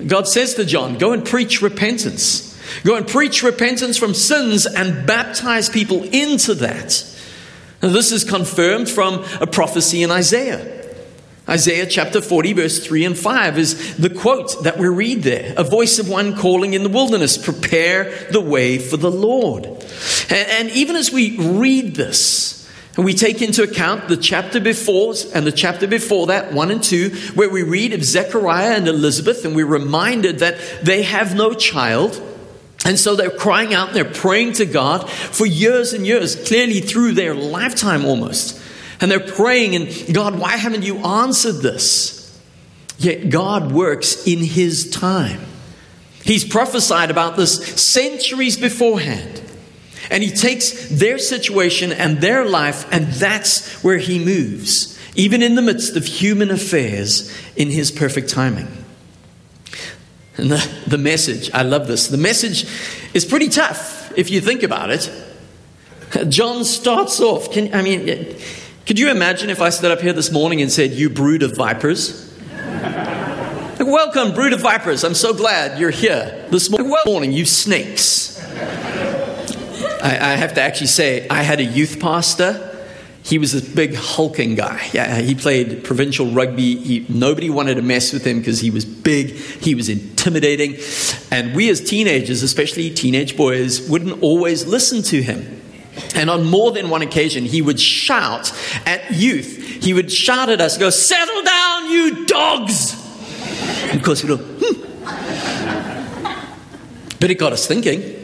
God 0.07 0.27
says 0.27 0.55
to 0.55 0.65
John, 0.65 0.99
Go 0.99 1.13
and 1.13 1.25
preach 1.25 1.61
repentance. 1.61 2.49
Go 2.85 2.97
and 2.97 3.07
preach 3.07 3.43
repentance 3.43 3.97
from 3.99 4.15
sins 4.15 4.67
and 4.67 5.07
baptize 5.07 5.69
people 5.69 6.05
into 6.05 6.55
that. 6.55 7.05
Now, 7.83 7.89
this 7.89 8.13
is 8.13 8.25
confirmed 8.25 8.89
from 8.89 9.25
a 9.41 9.47
prophecy 9.47 10.03
in 10.03 10.11
Isaiah. 10.11 10.79
Isaiah 11.49 11.87
chapter 11.87 12.21
40, 12.21 12.53
verse 12.53 12.87
3 12.87 13.07
and 13.07 13.19
5 13.19 13.59
is 13.59 13.97
the 13.97 14.11
quote 14.11 14.63
that 14.63 14.79
we 14.79 14.87
read 14.87 15.23
there 15.23 15.53
a 15.57 15.65
voice 15.65 15.99
of 15.99 16.09
one 16.09 16.37
calling 16.37 16.75
in 16.75 16.85
the 16.85 16.89
wilderness, 16.89 17.37
prepare 17.37 18.29
the 18.31 18.41
way 18.41 18.79
for 18.79 18.97
the 18.97 19.11
Lord. 19.11 19.65
And, 19.65 20.49
and 20.49 20.71
even 20.71 20.95
as 20.95 21.11
we 21.11 21.37
read 21.39 21.97
this, 21.97 22.60
and 23.01 23.07
we 23.07 23.15
take 23.15 23.41
into 23.41 23.63
account 23.63 24.09
the 24.09 24.17
chapter 24.19 24.61
before 24.61 25.15
and 25.35 25.47
the 25.47 25.53
chapter 25.53 25.87
before 25.87 26.27
that, 26.27 26.53
1 26.53 26.71
and 26.71 26.83
2, 26.83 27.33
where 27.33 27.49
we 27.49 27.63
read 27.63 27.95
of 27.95 28.05
Zechariah 28.05 28.77
and 28.77 28.87
Elizabeth, 28.87 29.47
and 29.47 29.57
we're 29.57 29.65
reminded 29.65 30.41
that 30.41 30.59
they 30.83 31.05
have 31.05 31.35
no 31.35 31.55
child. 31.55 32.21
And 32.85 32.99
so 32.99 33.17
they're 33.17 33.31
crying 33.31 33.73
out, 33.73 33.95
they're 33.95 34.05
praying 34.05 34.53
to 34.53 34.67
God 34.67 35.09
for 35.09 35.47
years 35.47 35.95
and 35.95 36.07
years, 36.07 36.37
clearly 36.47 36.81
through 36.83 37.13
their 37.13 37.35
lifetime 37.35 38.05
almost. 38.05 38.63
And 39.01 39.11
they're 39.11 39.19
praying, 39.19 39.77
and 39.77 40.15
God, 40.15 40.39
why 40.39 40.59
haven't 40.59 40.83
you 40.83 40.99
answered 40.99 41.63
this? 41.63 42.39
Yet 42.99 43.31
God 43.31 43.73
works 43.73 44.27
in 44.27 44.41
His 44.41 44.91
time. 44.91 45.41
He's 46.23 46.45
prophesied 46.45 47.11
about 47.11 47.39
this 47.39 47.81
centuries 47.81 48.59
beforehand. 48.59 49.41
And 50.11 50.23
he 50.23 50.31
takes 50.31 50.89
their 50.89 51.19
situation 51.19 51.93
and 51.93 52.21
their 52.21 52.45
life, 52.45 52.87
and 52.93 53.07
that's 53.07 53.83
where 53.85 53.99
he 53.99 54.23
moves, 54.23 54.99
even 55.15 55.43
in 55.43 55.55
the 55.55 55.63
midst 55.63 55.97
of 55.97 56.05
human 56.05 56.51
affairs, 56.51 57.33
in 57.57 57.71
his 57.71 57.91
perfect 57.91 58.29
timing. 58.29 58.69
And 60.37 60.51
the, 60.51 60.81
the 60.87 60.99
message, 60.99 61.51
I 61.53 61.63
love 61.63 61.87
this. 61.87 62.09
The 62.09 62.17
message 62.17 62.67
is 63.15 63.25
pretty 63.25 63.49
tough 63.49 64.13
if 64.17 64.31
you 64.31 64.41
think 64.41 64.63
about 64.63 64.91
it. 64.91 65.11
John 66.29 66.65
starts 66.65 67.21
off, 67.21 67.53
can, 67.53 67.73
I 67.73 67.83
mean, 67.83 68.37
could 68.87 68.99
you 68.99 69.11
imagine 69.11 69.51
if 69.51 69.61
I 69.61 69.71
stood 69.71 69.93
up 69.93 70.01
here 70.01 70.13
this 70.13 70.33
morning 70.33 70.61
and 70.61 70.73
said, 70.73 70.91
You 70.91 71.11
brood 71.11 71.45
of 71.45 71.57
vipers? 71.57 72.27
Welcome, 73.79 74.35
brood 74.35 74.53
of 74.53 74.61
vipers. 74.61 75.05
I'm 75.05 75.15
so 75.15 75.33
glad 75.33 75.79
you're 75.79 75.91
here 75.91 76.47
this 76.51 76.69
morning, 76.71 77.33
you 77.33 77.45
snakes. 77.45 78.40
I, 80.03 80.33
I 80.33 80.37
have 80.37 80.55
to 80.55 80.61
actually 80.61 80.89
say, 80.89 81.29
I 81.29 81.43
had 81.43 81.61
a 81.61 81.65
youth 81.65 82.01
pastor 82.01 82.71
he 83.23 83.39
was 83.39 83.55
a 83.55 83.63
big 83.75 83.95
hulking 83.95 84.55
guy. 84.55 84.89
Yeah, 84.93 85.19
he 85.19 85.35
played 85.35 85.85
provincial 85.85 86.31
rugby. 86.31 86.77
He, 86.77 87.07
nobody 87.09 87.51
wanted 87.51 87.75
to 87.75 87.83
mess 87.83 88.13
with 88.13 88.27
him 88.27 88.39
because 88.39 88.61
he 88.61 88.71
was 88.71 88.85
big, 88.85 89.31
he 89.31 89.75
was 89.75 89.89
intimidating. 89.89 90.77
And 91.31 91.55
we 91.55 91.69
as 91.69 91.81
teenagers, 91.81 92.43
especially 92.43 92.91
teenage 92.91 93.37
boys, 93.37 93.89
wouldn't 93.89 94.23
always 94.23 94.67
listen 94.67 95.03
to 95.03 95.23
him. 95.23 95.61
And 96.15 96.31
on 96.31 96.47
more 96.47 96.73
than 96.73 96.89
one 96.89 97.03
occasion, 97.03 97.45
he 97.45 97.61
would 97.61 97.79
shout 97.79 98.53
at 98.87 99.13
youth. 99.13 99.59
He 99.83 99.93
would 99.93 100.11
shout 100.11 100.49
at 100.49 100.61
us, 100.61 100.79
go, 100.79 100.89
Settle 100.89 101.43
down, 101.43 101.91
you 101.91 102.25
dogs! 102.27 102.95
And 103.91 103.99
of 103.99 104.05
course, 104.05 104.25
we'd 104.25 104.31
go, 104.31 104.39
hmm. 104.39 104.87
But 107.21 107.31
it 107.31 107.35
got 107.35 107.53
us 107.53 107.67
thinking. 107.67 108.20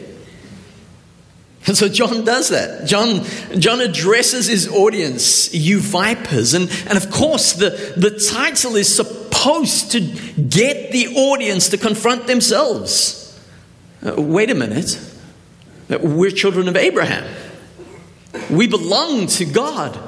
And 1.67 1.75
so 1.77 1.89
John 1.89 2.23
does 2.23 2.49
that. 2.49 2.87
John, 2.87 3.25
John 3.59 3.81
addresses 3.81 4.47
his 4.47 4.69
audience, 4.69 5.53
you 5.53 5.79
vipers. 5.81 6.53
And, 6.53 6.69
and 6.87 6.97
of 6.97 7.11
course, 7.11 7.53
the, 7.53 7.71
the 7.97 8.11
title 8.31 8.77
is 8.77 8.93
supposed 8.93 9.91
to 9.91 9.99
get 9.99 10.91
the 10.93 11.07
audience 11.15 11.69
to 11.69 11.77
confront 11.77 12.25
themselves. 12.25 13.37
Uh, 14.01 14.21
wait 14.21 14.49
a 14.49 14.55
minute. 14.55 14.97
Uh, 15.89 15.97
we're 16.01 16.31
children 16.31 16.69
of 16.69 16.77
Abraham. 16.77 17.27
We 18.49 18.67
belong 18.67 19.27
to 19.27 19.45
God. 19.45 19.99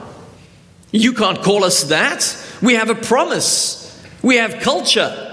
You 0.91 1.11
can't 1.11 1.41
call 1.41 1.65
us 1.65 1.83
that. 1.85 2.35
We 2.61 2.75
have 2.75 2.89
a 2.89 2.95
promise, 2.95 4.01
we 4.21 4.37
have 4.37 4.61
culture. 4.61 5.25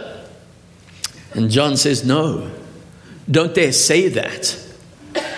And 1.35 1.51
John 1.51 1.77
says, 1.77 2.05
No, 2.05 2.51
don't 3.31 3.55
dare 3.55 3.73
say 3.73 4.09
that. 4.09 4.66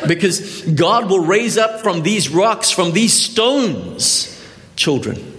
Because 0.08 0.62
God 0.62 1.08
will 1.08 1.24
raise 1.24 1.56
up 1.56 1.80
from 1.80 2.02
these 2.02 2.28
rocks, 2.28 2.70
from 2.70 2.92
these 2.92 3.12
stones, 3.12 4.44
children. 4.74 5.34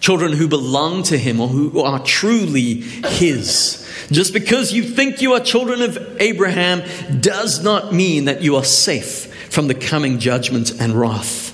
Children 0.00 0.34
who 0.34 0.48
belong 0.48 1.02
to 1.04 1.18
Him 1.18 1.40
or 1.40 1.48
who 1.48 1.80
are 1.80 1.98
truly 1.98 2.82
His. 2.82 3.80
Just 4.10 4.32
because 4.34 4.72
you 4.72 4.82
think 4.82 5.22
you 5.22 5.32
are 5.32 5.40
children 5.40 5.80
of 5.80 5.98
Abraham 6.20 6.82
does 7.20 7.64
not 7.64 7.92
mean 7.92 8.26
that 8.26 8.42
you 8.42 8.56
are 8.56 8.64
safe 8.64 9.32
from 9.50 9.68
the 9.68 9.74
coming 9.74 10.18
judgment 10.18 10.78
and 10.78 10.92
wrath. 10.92 11.52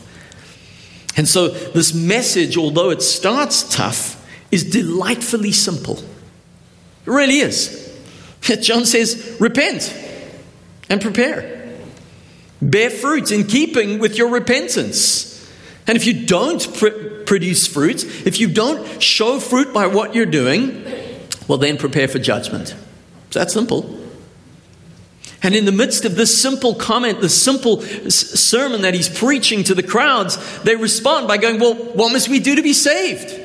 And 1.16 1.28
so, 1.28 1.48
this 1.48 1.92
message, 1.92 2.56
although 2.56 2.90
it 2.90 3.02
starts 3.02 3.74
tough, 3.74 4.16
is 4.50 4.64
delightfully 4.64 5.52
simple. 5.52 5.98
It 5.98 7.10
really 7.10 7.38
is. 7.38 7.94
John 8.62 8.86
says, 8.86 9.36
Repent 9.38 9.94
and 10.88 11.00
prepare. 11.00 11.59
Bear 12.62 12.90
fruit 12.90 13.30
in 13.30 13.46
keeping 13.46 13.98
with 13.98 14.16
your 14.18 14.28
repentance. 14.28 15.26
And 15.86 15.96
if 15.96 16.06
you 16.06 16.26
don't 16.26 16.74
pr- 16.74 17.22
produce 17.24 17.66
fruit, 17.66 18.04
if 18.26 18.38
you 18.38 18.48
don't 18.48 19.02
show 19.02 19.40
fruit 19.40 19.72
by 19.72 19.86
what 19.86 20.14
you're 20.14 20.26
doing, 20.26 20.84
well, 21.48 21.58
then 21.58 21.78
prepare 21.78 22.06
for 22.06 22.18
judgment. 22.18 22.74
It's 23.26 23.34
that 23.34 23.50
simple. 23.50 23.98
And 25.42 25.54
in 25.54 25.64
the 25.64 25.72
midst 25.72 26.04
of 26.04 26.16
this 26.16 26.40
simple 26.40 26.74
comment, 26.74 27.22
this 27.22 27.40
simple 27.40 27.82
s- 27.82 28.14
sermon 28.14 28.82
that 28.82 28.92
he's 28.92 29.08
preaching 29.08 29.64
to 29.64 29.74
the 29.74 29.82
crowds, 29.82 30.36
they 30.62 30.76
respond 30.76 31.28
by 31.28 31.38
going, 31.38 31.58
Well, 31.58 31.74
what 31.74 32.12
must 32.12 32.28
we 32.28 32.40
do 32.40 32.56
to 32.56 32.62
be 32.62 32.74
saved? 32.74 33.38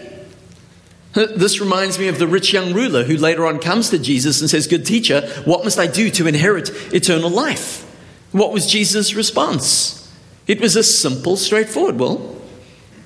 This 1.13 1.61
reminds 1.61 1.97
me 1.97 2.09
of 2.09 2.19
the 2.19 2.27
rich 2.27 2.51
young 2.51 2.73
ruler 2.73 3.05
who 3.05 3.15
later 3.15 3.45
on 3.45 3.59
comes 3.59 3.91
to 3.91 3.97
Jesus 3.97 4.41
and 4.41 4.49
says, 4.49 4.67
Good 4.67 4.85
teacher, 4.85 5.21
what 5.45 5.63
must 5.63 5.79
I 5.79 5.87
do 5.87 6.09
to 6.11 6.27
inherit 6.27 6.69
eternal 6.93 7.29
life? 7.29 7.84
What 8.31 8.51
was 8.51 8.67
Jesus' 8.67 9.13
response? 9.13 10.01
It 10.47 10.61
was 10.61 10.75
a 10.75 10.83
simple, 10.83 11.37
straightforward. 11.37 11.99
Well, 11.99 12.35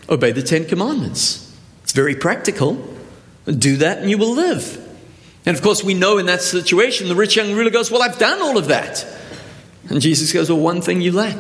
obey 0.09 0.31
the 0.31 0.41
Ten 0.41 0.65
Commandments. 0.65 1.55
It's 1.83 1.93
very 1.93 2.15
practical. 2.15 2.85
Do 3.45 3.77
that 3.77 3.99
and 3.99 4.09
you 4.09 4.17
will 4.17 4.33
live. 4.33 4.85
And 5.45 5.55
of 5.55 5.63
course, 5.63 5.83
we 5.83 5.93
know 5.93 6.17
in 6.17 6.25
that 6.25 6.41
situation, 6.41 7.07
the 7.07 7.15
rich 7.15 7.35
young 7.35 7.53
ruler 7.53 7.69
goes, 7.69 7.89
Well, 7.89 8.01
I've 8.01 8.19
done 8.19 8.41
all 8.41 8.57
of 8.57 8.67
that. 8.67 9.05
And 9.89 10.01
Jesus 10.01 10.33
goes, 10.33 10.49
Well, 10.49 10.59
one 10.59 10.81
thing 10.81 11.01
you 11.01 11.11
lack 11.11 11.37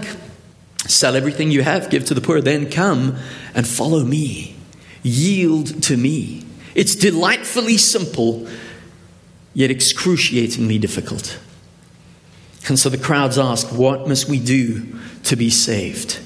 sell 0.87 1.15
everything 1.15 1.51
you 1.51 1.61
have, 1.61 1.89
give 1.89 2.05
to 2.05 2.13
the 2.13 2.21
poor, 2.21 2.41
then 2.41 2.69
come 2.69 3.15
and 3.53 3.67
follow 3.67 4.03
me. 4.03 4.55
Yield 5.03 5.81
to 5.83 5.97
me. 5.97 6.45
It's 6.75 6.95
delightfully 6.95 7.77
simple, 7.77 8.47
yet 9.53 9.71
excruciatingly 9.71 10.77
difficult. 10.77 11.39
And 12.69 12.79
so 12.79 12.89
the 12.89 12.97
crowds 12.97 13.37
ask, 13.37 13.67
What 13.67 14.07
must 14.07 14.29
we 14.29 14.39
do 14.39 14.85
to 15.25 15.35
be 15.35 15.49
saved? 15.49 16.19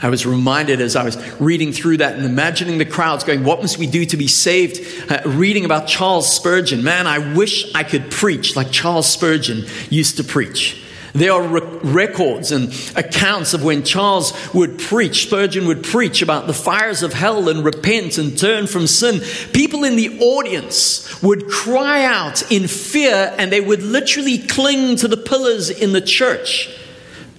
I 0.00 0.08
was 0.08 0.26
reminded 0.26 0.80
as 0.80 0.96
I 0.96 1.04
was 1.04 1.16
reading 1.40 1.72
through 1.72 1.98
that 1.98 2.16
and 2.16 2.24
imagining 2.24 2.78
the 2.78 2.84
crowds 2.84 3.22
going, 3.22 3.44
What 3.44 3.60
must 3.60 3.78
we 3.78 3.86
do 3.86 4.04
to 4.06 4.16
be 4.16 4.26
saved? 4.26 5.10
Uh, 5.10 5.22
reading 5.24 5.64
about 5.64 5.86
Charles 5.86 6.30
Spurgeon. 6.34 6.82
Man, 6.82 7.06
I 7.06 7.34
wish 7.34 7.72
I 7.74 7.84
could 7.84 8.10
preach 8.10 8.56
like 8.56 8.72
Charles 8.72 9.08
Spurgeon 9.08 9.64
used 9.90 10.16
to 10.16 10.24
preach. 10.24 10.81
There 11.14 11.32
are 11.32 11.42
re- 11.42 11.60
records 11.82 12.52
and 12.52 12.72
accounts 12.96 13.52
of 13.52 13.62
when 13.62 13.82
Charles 13.82 14.32
would 14.54 14.78
preach, 14.78 15.26
Spurgeon 15.26 15.66
would 15.66 15.84
preach 15.84 16.22
about 16.22 16.46
the 16.46 16.54
fires 16.54 17.02
of 17.02 17.12
hell 17.12 17.48
and 17.48 17.64
repent 17.64 18.16
and 18.16 18.36
turn 18.38 18.66
from 18.66 18.86
sin. 18.86 19.20
People 19.52 19.84
in 19.84 19.96
the 19.96 20.18
audience 20.20 21.22
would 21.22 21.48
cry 21.48 22.04
out 22.04 22.50
in 22.50 22.66
fear 22.66 23.34
and 23.36 23.52
they 23.52 23.60
would 23.60 23.82
literally 23.82 24.38
cling 24.38 24.96
to 24.96 25.08
the 25.08 25.18
pillars 25.18 25.68
in 25.68 25.92
the 25.92 26.00
church 26.00 26.74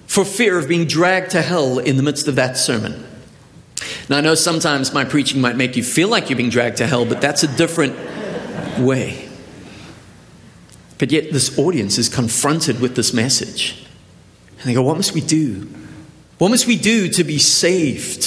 for 0.05 0.23
fear 0.23 0.59
of 0.59 0.67
being 0.67 0.85
dragged 0.85 1.31
to 1.31 1.41
hell 1.41 1.79
in 1.79 1.97
the 1.97 2.03
midst 2.03 2.27
of 2.27 2.35
that 2.35 2.55
sermon. 2.57 3.03
Now, 4.07 4.17
I 4.17 4.21
know 4.21 4.35
sometimes 4.35 4.93
my 4.93 5.03
preaching 5.03 5.41
might 5.41 5.55
make 5.55 5.75
you 5.75 5.83
feel 5.83 6.09
like 6.09 6.29
you're 6.29 6.37
being 6.37 6.51
dragged 6.51 6.77
to 6.77 6.87
hell, 6.87 7.05
but 7.05 7.21
that's 7.21 7.41
a 7.41 7.47
different 7.57 7.95
way. 8.79 9.32
But 11.03 11.11
yet, 11.11 11.33
this 11.33 11.59
audience 11.59 11.97
is 11.97 12.07
confronted 12.07 12.79
with 12.79 12.95
this 12.95 13.11
message. 13.11 13.85
And 14.59 14.69
they 14.69 14.73
go, 14.73 14.81
What 14.81 14.95
must 14.95 15.11
we 15.11 15.19
do? 15.19 15.69
What 16.37 16.47
must 16.47 16.65
we 16.65 16.77
do 16.77 17.09
to 17.09 17.25
be 17.25 17.39
saved? 17.39 18.25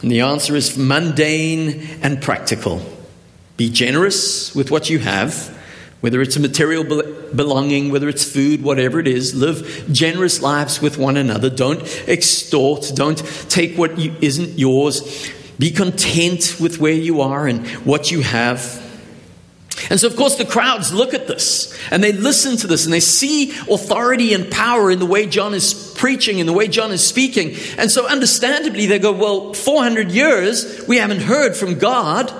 And 0.00 0.12
the 0.12 0.20
answer 0.20 0.54
is 0.54 0.78
mundane 0.78 1.88
and 2.02 2.22
practical. 2.22 2.80
Be 3.56 3.68
generous 3.68 4.54
with 4.54 4.70
what 4.70 4.90
you 4.90 5.00
have, 5.00 5.48
whether 6.02 6.22
it's 6.22 6.36
a 6.36 6.40
material 6.40 6.84
belonging, 6.84 7.90
whether 7.90 8.08
it's 8.08 8.22
food, 8.22 8.62
whatever 8.62 9.00
it 9.00 9.08
is. 9.08 9.34
Live 9.34 9.88
generous 9.90 10.40
lives 10.40 10.80
with 10.80 10.98
one 10.98 11.16
another. 11.16 11.50
Don't 11.50 11.82
extort. 12.06 12.92
Don't 12.94 13.18
take 13.48 13.76
what 13.76 13.98
isn't 13.98 14.56
yours. 14.56 15.32
Be 15.58 15.72
content 15.72 16.60
with 16.60 16.78
where 16.78 16.92
you 16.92 17.22
are 17.22 17.48
and 17.48 17.66
what 17.84 18.12
you 18.12 18.20
have. 18.20 18.87
And 19.90 19.98
so, 19.98 20.06
of 20.06 20.16
course, 20.16 20.36
the 20.36 20.44
crowds 20.44 20.92
look 20.92 21.14
at 21.14 21.26
this 21.26 21.76
and 21.90 22.02
they 22.02 22.12
listen 22.12 22.56
to 22.58 22.66
this 22.66 22.84
and 22.84 22.92
they 22.92 23.00
see 23.00 23.50
authority 23.70 24.34
and 24.34 24.50
power 24.50 24.90
in 24.90 24.98
the 24.98 25.06
way 25.06 25.26
John 25.26 25.54
is 25.54 25.94
preaching, 25.96 26.38
in 26.38 26.46
the 26.46 26.52
way 26.52 26.68
John 26.68 26.92
is 26.92 27.06
speaking. 27.06 27.54
And 27.78 27.90
so, 27.90 28.06
understandably, 28.06 28.86
they 28.86 28.98
go, 28.98 29.12
Well, 29.12 29.54
400 29.54 30.10
years, 30.10 30.86
we 30.86 30.96
haven't 30.98 31.20
heard 31.20 31.56
from 31.56 31.78
God. 31.78 32.32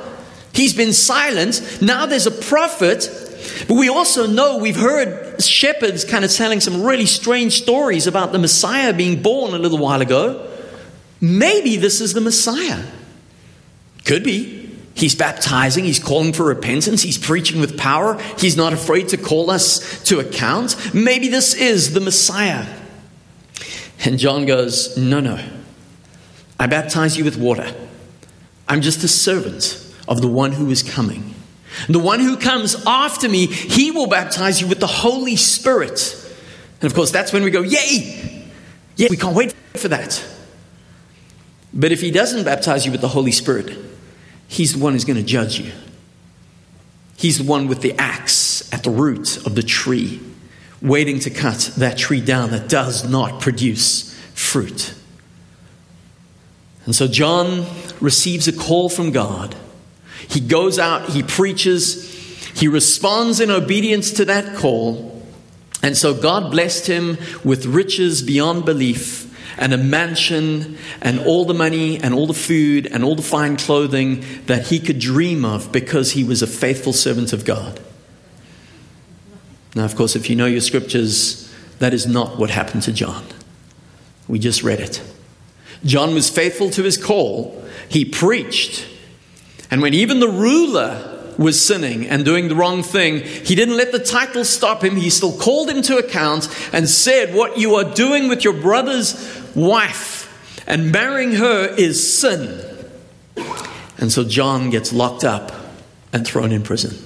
He's 0.53 0.75
been 0.75 0.93
silent. 0.93 1.79
Now 1.81 2.07
there's 2.07 2.27
a 2.27 2.33
prophet. 2.33 3.09
But 3.67 3.75
we 3.75 3.89
also 3.89 4.27
know 4.27 4.59
we've 4.59 4.77
heard 4.77 5.43
shepherds 5.43 6.05
kind 6.05 6.25
of 6.25 6.33
telling 6.33 6.61
some 6.61 6.83
really 6.83 7.07
strange 7.07 7.55
stories 7.55 8.07
about 8.07 8.33
the 8.33 8.39
Messiah 8.39 8.93
being 8.93 9.23
born 9.23 9.55
a 9.55 9.59
little 9.59 9.79
while 9.79 10.01
ago. 10.01 10.51
Maybe 11.21 11.77
this 11.77 12.01
is 12.01 12.13
the 12.13 12.21
Messiah. 12.21 12.85
Could 14.05 14.25
be. 14.25 14.68
He's 14.99 15.15
baptizing, 15.15 15.85
he's 15.85 16.01
calling 16.01 16.33
for 16.33 16.45
repentance, 16.45 17.03
he's 17.03 17.19
preaching 17.19 17.61
with 17.61 17.79
power, 17.79 18.21
he's 18.37 18.57
not 18.57 18.73
afraid 18.73 19.09
to 19.11 19.17
call 19.17 19.49
us 19.49 20.03
to 20.05 20.19
account. 20.19 20.93
Maybe 20.93 21.29
this 21.29 21.55
is 21.55 21.95
the 21.95 22.01
Messiah. 22.01 22.67
And 24.05 24.19
John 24.19 24.45
goes, 24.45 24.97
No, 24.99 25.21
no. 25.21 25.39
I 26.59 26.67
baptize 26.67 27.17
you 27.17 27.25
with 27.25 27.37
water. 27.37 27.73
I'm 28.69 28.81
just 28.81 29.05
a 29.05 29.09
servant 29.09 29.87
of 30.09 30.21
the 30.21 30.27
one 30.27 30.51
who 30.51 30.69
is 30.69 30.83
coming. 30.83 31.33
The 31.89 32.01
one 32.01 32.19
who 32.19 32.37
comes 32.37 32.75
after 32.85 33.29
me, 33.29 33.47
he 33.47 33.93
will 33.93 34.09
baptize 34.09 34.61
you 34.61 34.67
with 34.67 34.81
the 34.81 34.89
Holy 34.89 35.37
Spirit. 35.37 36.15
And 36.81 36.91
of 36.91 36.95
course, 36.95 37.13
that's 37.13 37.33
when 37.33 37.45
we 37.45 37.53
go, 37.53 37.63
Yay! 37.63 38.49
Yeah, 38.97 39.07
we 39.11 39.17
can't 39.17 39.37
wait 39.37 39.55
for 39.75 39.87
that. 39.87 40.25
But 41.73 41.93
if 41.93 42.01
he 42.01 42.11
doesn't 42.11 42.43
baptize 42.43 42.85
you 42.85 42.91
with 42.91 43.01
the 43.01 43.09
Holy 43.09 43.31
Spirit, 43.31 43.79
He's 44.49 44.73
the 44.73 44.79
one 44.83 44.95
who's 44.95 45.05
going 45.05 45.19
to 45.19 45.23
judge 45.23 45.61
you. 45.61 45.71
He's 47.17 47.39
the 47.39 47.45
one 47.45 47.69
with 47.69 47.83
the 47.83 47.95
axe 47.99 48.73
at 48.73 48.83
the 48.83 48.91
root 48.91 49.47
of 49.47 49.55
the 49.55 49.63
tree, 49.63 50.21
waiting 50.81 51.21
to 51.21 51.31
cut 51.31 51.73
that 51.77 51.99
tree 51.99 52.21
down 52.21 52.51
that 52.51 52.69
does 52.69 53.09
not 53.09 53.41
produce 53.41 54.19
fruit. 54.35 54.95
And 56.87 56.95
so 56.95 57.07
John 57.07 57.67
receives 58.01 58.49
a 58.49 58.53
call 58.53 58.89
from 58.89 59.13
God. 59.13 59.55
He 60.29 60.41
goes 60.41 60.79
out, 60.79 61.11
he 61.11 61.23
preaches, 61.23 62.11
he 62.59 62.69
responds 62.69 63.41
in 63.41 63.51
obedience 63.51 64.13
to 64.13 64.25
that 64.25 64.57
call. 64.57 65.23
And 65.83 65.97
so 65.97 66.15
God 66.15 66.51
blessed 66.51 66.87
him 66.87 67.19
with 67.45 67.67
riches 67.67 68.23
beyond 68.23 68.65
belief 68.65 69.28
and 69.59 69.75
a 69.75 69.77
mansion 69.77 70.79
and 71.01 71.21
all 71.21 71.45
the 71.45 71.55
money 71.55 71.99
and 71.99 72.15
all 72.15 72.27
the 72.27 72.35
food 72.35 72.87
and 72.87 73.05
all 73.05 73.15
the 73.15 73.23
fine 73.23 73.57
clothing 73.57 74.25
that 74.47 74.69
he 74.69 74.79
could 74.79 74.99
dream 74.99 75.45
of 75.45 75.71
because 75.73 76.13
he 76.13 76.25
was 76.25 76.43
a 76.43 76.47
faithful 76.47 76.93
servant 76.93 77.33
of 77.33 77.45
God. 77.45 77.81
Now, 79.75 79.85
of 79.85 79.95
course, 79.97 80.17
if 80.17 80.31
you 80.31 80.37
know 80.37 80.47
your 80.47 80.61
scriptures, 80.61 81.53
that 81.79 81.95
is 81.95 82.07
not 82.07 82.39
what 82.39 82.51
happened 82.51 82.83
to 82.85 82.93
John. 82.93 83.25
We 84.27 84.39
just 84.39 84.63
read 84.63 84.81
it. 84.81 85.03
John 85.85 86.15
was 86.15 86.29
faithful 86.29 86.71
to 86.71 86.83
his 86.83 86.97
call. 86.97 87.65
He 87.89 88.05
preached. 88.05 88.87
And 89.71 89.83
when 89.83 89.95
even 89.95 90.21
the 90.21 90.29
ruler 90.29 91.17
was 91.39 91.65
sinning 91.65 92.07
and 92.09 92.25
doing 92.25 92.49
the 92.49 92.57
wrong 92.57 92.83
thing, 92.83 93.21
he 93.21 93.55
didn't 93.55 93.77
let 93.77 93.93
the 93.93 93.99
title 93.99 94.45
stop 94.45 94.83
him. 94.83 94.97
He 94.97 95.09
still 95.09 95.37
called 95.37 95.71
him 95.71 95.83
to 95.83 95.97
account 95.97 96.49
and 96.73 96.89
said, 96.89 97.35
What 97.35 97.59
you 97.59 97.77
are 97.77 97.95
doing 97.95 98.29
with 98.29 98.43
your 98.43 98.55
brother's 98.55 99.15
wife 99.59 100.65
and 100.67 100.93
marrying 100.93 101.33
her 101.33 101.67
is 101.77 102.19
sin. 102.19 102.65
And 103.99 104.13
so 104.13 104.25
John 104.25 104.71
gets 104.71 104.93
locked 104.93 105.25
up 105.25 105.53
and 106.13 106.27
thrown 106.27 106.53
in 106.53 106.63
prison. 106.63 106.97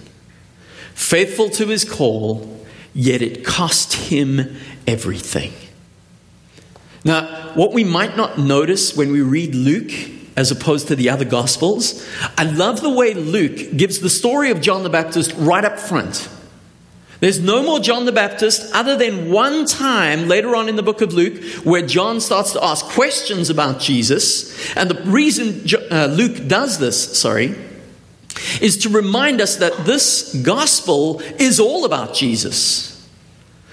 Faithful 0.94 1.48
to 1.50 1.68
his 1.68 1.84
call, 1.84 2.64
yet 2.92 3.22
it 3.22 3.44
cost 3.44 3.94
him 3.94 4.56
everything. 4.86 5.52
Now, 7.04 7.52
what 7.54 7.72
we 7.72 7.82
might 7.82 8.16
not 8.16 8.38
notice 8.38 8.96
when 8.96 9.10
we 9.10 9.22
read 9.22 9.54
Luke 9.54 9.90
as 10.36 10.50
opposed 10.50 10.88
to 10.88 10.96
the 10.96 11.10
other 11.10 11.24
Gospels, 11.24 12.06
I 12.38 12.44
love 12.44 12.80
the 12.80 12.90
way 12.90 13.14
Luke 13.14 13.76
gives 13.76 13.98
the 13.98 14.10
story 14.10 14.50
of 14.50 14.60
John 14.60 14.82
the 14.82 14.90
Baptist 14.90 15.34
right 15.36 15.64
up 15.64 15.78
front. 15.78 16.28
There's 17.22 17.38
no 17.38 17.62
more 17.62 17.78
John 17.78 18.04
the 18.04 18.10
Baptist 18.10 18.74
other 18.74 18.96
than 18.96 19.30
one 19.30 19.64
time 19.64 20.26
later 20.26 20.56
on 20.56 20.68
in 20.68 20.74
the 20.74 20.82
book 20.82 21.00
of 21.02 21.14
Luke 21.14 21.40
where 21.64 21.86
John 21.86 22.20
starts 22.20 22.52
to 22.54 22.64
ask 22.64 22.84
questions 22.84 23.48
about 23.48 23.78
Jesus. 23.78 24.74
And 24.74 24.90
the 24.90 25.00
reason 25.08 25.64
uh, 25.88 26.06
Luke 26.06 26.48
does 26.48 26.80
this, 26.80 27.16
sorry, 27.16 27.54
is 28.60 28.76
to 28.78 28.88
remind 28.88 29.40
us 29.40 29.54
that 29.58 29.86
this 29.86 30.34
gospel 30.42 31.20
is 31.38 31.60
all 31.60 31.84
about 31.84 32.12
Jesus. 32.12 33.08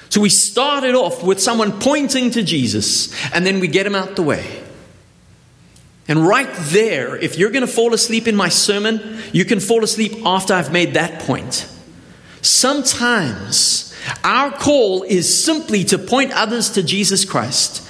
So 0.10 0.22
we 0.22 0.30
started 0.30 0.94
off 0.94 1.24
with 1.24 1.40
someone 1.40 1.80
pointing 1.80 2.30
to 2.30 2.44
Jesus, 2.44 3.12
and 3.34 3.48
then 3.48 3.60
we 3.60 3.68
get 3.68 3.88
him 3.88 3.96
out 3.96 4.16
the 4.16 4.22
way. 4.22 4.64
And 6.08 6.20
right 6.28 6.54
there, 6.54 7.16
if 7.16 7.40
you're 7.40 7.50
going 7.50 7.66
to 7.66 7.68
fall 7.68 7.96
asleep 7.96 8.28
in 8.28 8.36
my 8.36 8.50
sermon, 8.50 9.20
you 9.34 9.44
can 9.44 9.60
fall 9.60 9.84
asleep 9.84 10.24
after 10.24 10.54
I've 10.54 10.72
made 10.72 10.94
that 10.94 11.22
point. 11.22 11.68
Sometimes 12.42 13.96
our 14.24 14.52
call 14.52 15.04
is 15.04 15.44
simply 15.44 15.84
to 15.86 15.98
point 15.98 16.32
others 16.32 16.70
to 16.72 16.84
Jesus 16.84 17.26
Christ 17.26 17.88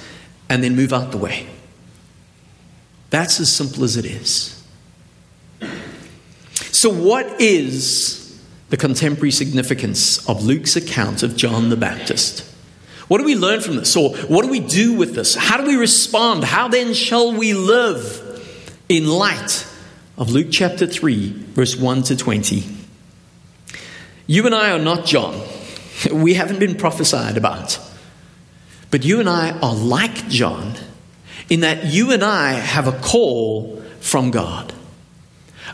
and 0.48 0.62
then 0.62 0.74
move 0.76 0.92
out 0.92 1.12
the 1.12 1.18
way. 1.18 1.46
That's 3.10 3.40
as 3.40 3.54
simple 3.54 3.84
as 3.84 3.96
it 3.96 4.04
is. 4.04 4.56
So, 6.72 6.90
what 6.90 7.40
is 7.40 8.20
the 8.70 8.76
contemporary 8.76 9.32
significance 9.32 10.26
of 10.28 10.44
Luke's 10.44 10.76
account 10.76 11.22
of 11.22 11.36
John 11.36 11.68
the 11.68 11.76
Baptist. 11.76 12.48
What 13.08 13.18
do 13.18 13.24
we 13.24 13.34
learn 13.34 13.60
from 13.60 13.76
this? 13.76 13.96
Or 13.96 14.16
what 14.16 14.42
do 14.42 14.48
we 14.48 14.60
do 14.60 14.94
with 14.94 15.14
this? 15.14 15.34
How 15.34 15.56
do 15.56 15.66
we 15.66 15.74
respond? 15.74 16.44
How 16.44 16.68
then 16.68 16.94
shall 16.94 17.32
we 17.32 17.52
live 17.52 18.26
in 18.88 19.08
light 19.08 19.66
of 20.16 20.30
Luke 20.30 20.46
chapter 20.50 20.86
3, 20.86 21.30
verse 21.30 21.76
1 21.76 22.04
to 22.04 22.16
20? 22.16 22.79
You 24.30 24.46
and 24.46 24.54
I 24.54 24.70
are 24.70 24.78
not 24.78 25.06
John. 25.06 25.34
We 26.12 26.34
haven't 26.34 26.60
been 26.60 26.76
prophesied 26.76 27.36
about. 27.36 27.78
But 28.92 29.04
you 29.04 29.18
and 29.18 29.28
I 29.28 29.50
are 29.58 29.74
like 29.74 30.28
John 30.28 30.76
in 31.48 31.60
that 31.60 31.86
you 31.86 32.12
and 32.12 32.22
I 32.22 32.52
have 32.52 32.86
a 32.86 32.98
call 33.00 33.82
from 34.00 34.30
God. 34.30 34.72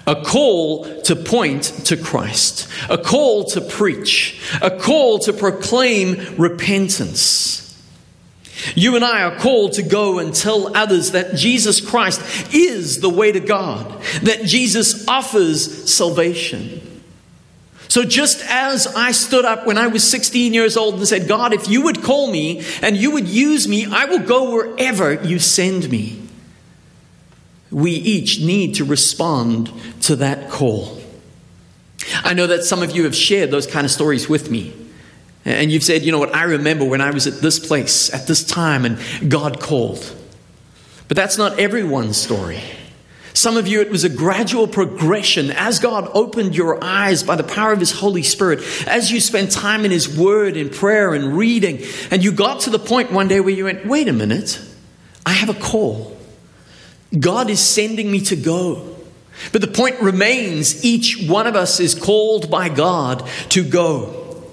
A 0.07 0.23
call 0.23 1.03
to 1.03 1.15
point 1.15 1.65
to 1.85 1.99
Christ, 1.99 2.69
a 2.89 2.97
call 2.97 3.45
to 3.45 3.61
preach, 3.61 4.41
a 4.63 4.71
call 4.71 5.19
to 5.21 5.33
proclaim 5.35 6.37
repentance. 6.37 7.63
You 8.75 8.97
and 8.97 9.05
I 9.05 9.23
are 9.23 9.39
called 9.39 9.75
to 9.75 9.83
go 9.83 10.19
and 10.19 10.35
tell 10.35 10.75
others 10.75 11.13
that 11.13 11.37
Jesus 11.37 11.81
Christ 11.81 12.55
is 12.55 13.01
the 13.01 13.11
way 13.11 13.33
to 13.33 13.41
God, 13.41 14.03
that 14.23 14.45
Jesus 14.45 15.07
offers 15.07 15.93
salvation. 15.93 16.76
So, 17.97 18.05
just 18.05 18.45
as 18.47 18.87
I 18.87 19.13
stood 19.13 19.47
up 19.47 19.67
when 19.67 19.79
I 19.79 19.87
was 19.87 20.07
16 20.07 20.53
years 20.53 20.77
old 20.77 20.97
and 20.97 21.09
said, 21.09 21.27
God, 21.27 21.55
if 21.55 21.67
you 21.67 21.81
would 21.85 22.03
call 22.03 22.31
me 22.31 22.63
and 22.83 22.95
you 22.95 23.13
would 23.13 23.27
use 23.27 23.67
me, 23.67 23.87
I 23.87 24.05
will 24.05 24.19
go 24.19 24.51
wherever 24.53 25.15
you 25.15 25.39
send 25.39 25.91
me 25.91 26.27
we 27.71 27.93
each 27.93 28.41
need 28.41 28.75
to 28.75 28.85
respond 28.85 29.73
to 30.03 30.17
that 30.17 30.51
call. 30.51 31.01
I 32.23 32.35
know 32.35 32.47
that 32.47 32.65
some 32.65 32.83
of 32.83 32.93
you 32.93 33.05
have 33.05 33.15
shared 33.15 33.51
those 33.51 33.67
kind 33.67 33.85
of 33.85 33.91
stories 33.91 34.29
with 34.29 34.51
me. 34.51 34.73
And 35.45 35.73
you've 35.73 35.83
said, 35.83 36.03
you 36.03 36.13
know 36.13 36.19
what, 36.19 36.35
I 36.35 36.45
remember 36.45 36.85
when 36.85 37.01
I 37.01 37.11
was 37.11 37.27
at 37.27 37.41
this 37.41 37.59
place 37.59 38.13
at 38.13 38.27
this 38.27 38.45
time 38.45 38.85
and 38.85 38.99
God 39.31 39.61
called. 39.61 40.15
But 41.09 41.17
that's 41.17 41.39
not 41.39 41.59
everyone's 41.59 42.17
story. 42.17 42.61
Some 43.37 43.59
of 43.59 43.69
you, 43.69 43.83
it 43.83 43.91
was 43.91 44.03
a 44.03 44.09
gradual 44.09 44.67
progression 44.67 45.51
as 45.51 45.79
God 45.79 46.11
opened 46.15 46.57
your 46.57 46.83
eyes 46.83 47.23
by 47.23 47.37
the 47.37 47.45
power 47.45 47.71
of 47.71 47.81
His 47.81 47.93
Holy 47.93 48.23
Spirit, 48.23 48.61
as 48.89 49.13
you 49.13 49.21
spent 49.21 49.51
time 49.51 49.85
in 49.85 49.91
His 49.91 50.09
Word, 50.09 50.57
in 50.57 50.71
prayer, 50.71 51.13
and 51.13 51.37
reading, 51.37 51.83
and 52.11 52.25
you 52.25 52.33
got 52.33 52.61
to 52.61 52.71
the 52.71 52.79
point 52.79 53.13
one 53.13 53.29
day 53.29 53.41
where 53.41 53.53
you 53.53 53.65
went, 53.65 53.85
wait 53.85 54.09
a 54.09 54.13
minute, 54.15 54.59
I 55.27 55.33
have 55.33 55.51
a 55.51 55.55
call. 55.55 56.17
God 57.21 57.51
is 57.51 57.61
sending 57.61 58.11
me 58.11 58.23
to 58.23 58.37
go. 58.37 58.97
But 59.53 59.61
the 59.61 59.67
point 59.67 60.01
remains 60.01 60.83
each 60.83 61.29
one 61.29 61.47
of 61.47 61.55
us 61.55 61.79
is 61.79 61.95
called 61.95 62.51
by 62.51 62.71
God 62.71 63.29
to 63.51 63.63
go. 63.63 64.47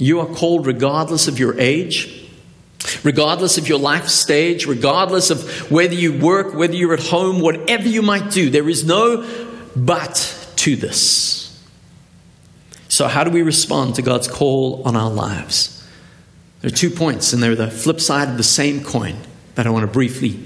You 0.00 0.18
are 0.18 0.26
called 0.26 0.66
regardless 0.66 1.28
of 1.28 1.38
your 1.38 1.56
age, 1.56 2.19
regardless 3.04 3.58
of 3.58 3.68
your 3.68 3.78
life 3.78 4.08
stage, 4.08 4.66
regardless 4.66 5.30
of 5.30 5.70
whether 5.70 5.94
you 5.94 6.18
work, 6.18 6.54
whether 6.54 6.74
you're 6.74 6.94
at 6.94 7.06
home, 7.06 7.40
whatever 7.40 7.88
you 7.88 8.02
might 8.02 8.30
do. 8.30 8.50
There 8.50 8.68
is 8.68 8.84
no 8.84 9.26
but 9.76 10.36
to 10.56 10.76
this. 10.76 11.40
So, 12.88 13.06
how 13.06 13.24
do 13.24 13.30
we 13.30 13.42
respond 13.42 13.94
to 13.94 14.02
God's 14.02 14.28
call 14.28 14.82
on 14.84 14.96
our 14.96 15.10
lives? 15.10 15.76
There 16.60 16.70
are 16.70 16.74
two 16.74 16.90
points, 16.90 17.32
and 17.32 17.42
they're 17.42 17.54
the 17.54 17.70
flip 17.70 18.00
side 18.00 18.28
of 18.28 18.36
the 18.36 18.42
same 18.42 18.82
coin 18.82 19.16
that 19.54 19.66
I 19.66 19.70
want 19.70 19.84
to 19.84 19.92
briefly 19.92 20.38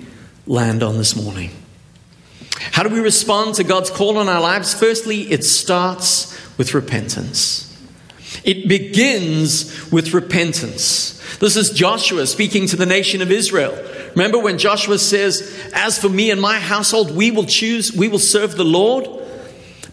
land 0.46 0.82
on 0.82 0.96
this 0.98 1.16
morning. 1.16 1.50
How 2.72 2.82
do 2.82 2.88
we 2.88 3.00
respond 3.00 3.56
to 3.56 3.64
God's 3.64 3.90
call 3.90 4.18
on 4.18 4.28
our 4.28 4.40
lives? 4.40 4.74
Firstly, 4.74 5.22
it 5.32 5.42
starts 5.42 6.32
with 6.56 6.74
repentance. 6.74 7.73
It 8.42 8.68
begins 8.68 9.90
with 9.92 10.12
repentance. 10.12 11.20
This 11.38 11.56
is 11.56 11.70
Joshua 11.70 12.26
speaking 12.26 12.66
to 12.68 12.76
the 12.76 12.86
nation 12.86 13.22
of 13.22 13.30
Israel. 13.30 13.76
Remember 14.10 14.38
when 14.38 14.58
Joshua 14.58 14.98
says, 14.98 15.70
As 15.72 15.98
for 15.98 16.08
me 16.08 16.30
and 16.30 16.40
my 16.40 16.58
household, 16.58 17.14
we 17.14 17.30
will 17.30 17.46
choose, 17.46 17.92
we 17.92 18.08
will 18.08 18.18
serve 18.18 18.56
the 18.56 18.64
Lord? 18.64 19.08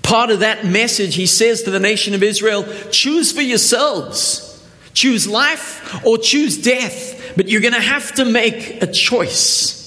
Part 0.02 0.30
of 0.30 0.40
that 0.40 0.66
message, 0.66 1.16
he 1.16 1.26
says 1.26 1.64
to 1.64 1.72
the 1.72 1.80
nation 1.80 2.14
of 2.14 2.24
Israel, 2.24 2.64
Choose 2.92 3.32
for 3.32 3.42
yourselves. 3.42 4.48
Choose 4.94 5.28
life 5.28 6.06
or 6.06 6.18
choose 6.18 6.62
death. 6.62 7.34
But 7.36 7.50
you're 7.50 7.62
going 7.62 7.74
to 7.74 7.80
have 7.80 8.14
to 8.16 8.26
make 8.26 8.82
a 8.82 8.88
choice. 8.88 9.82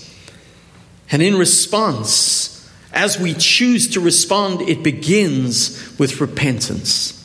And 1.10 1.22
in 1.22 1.36
response, 1.36 2.70
as 2.92 3.18
we 3.18 3.34
choose 3.34 3.88
to 3.88 4.00
respond, 4.00 4.62
it 4.62 4.82
begins 4.82 5.98
with 5.98 6.20
repentance. 6.20 7.23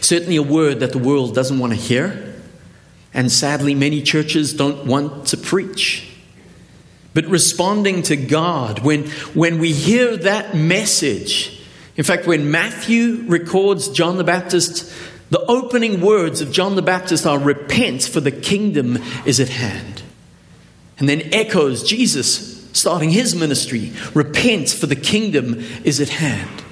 Certainly, 0.00 0.36
a 0.36 0.42
word 0.42 0.80
that 0.80 0.92
the 0.92 0.98
world 0.98 1.34
doesn't 1.34 1.58
want 1.58 1.72
to 1.72 1.78
hear, 1.78 2.34
and 3.12 3.30
sadly, 3.30 3.74
many 3.74 4.02
churches 4.02 4.52
don't 4.54 4.86
want 4.86 5.26
to 5.28 5.36
preach. 5.36 6.10
But 7.14 7.26
responding 7.26 8.02
to 8.02 8.16
God, 8.16 8.80
when, 8.80 9.04
when 9.32 9.58
we 9.58 9.72
hear 9.72 10.16
that 10.18 10.54
message, 10.54 11.62
in 11.96 12.04
fact, 12.04 12.26
when 12.26 12.50
Matthew 12.50 13.24
records 13.26 13.88
John 13.88 14.18
the 14.18 14.24
Baptist, 14.24 14.92
the 15.30 15.44
opening 15.46 16.00
words 16.02 16.40
of 16.40 16.52
John 16.52 16.76
the 16.76 16.82
Baptist 16.82 17.26
are 17.26 17.38
repent, 17.38 18.02
for 18.02 18.20
the 18.20 18.30
kingdom 18.30 18.98
is 19.24 19.40
at 19.40 19.48
hand. 19.48 20.02
And 20.98 21.08
then 21.08 21.22
echoes 21.32 21.82
Jesus 21.82 22.68
starting 22.72 23.10
his 23.10 23.34
ministry. 23.34 23.92
Repent, 24.14 24.68
for 24.68 24.86
the 24.86 24.96
kingdom 24.96 25.64
is 25.84 26.00
at 26.00 26.10
hand. 26.10 26.62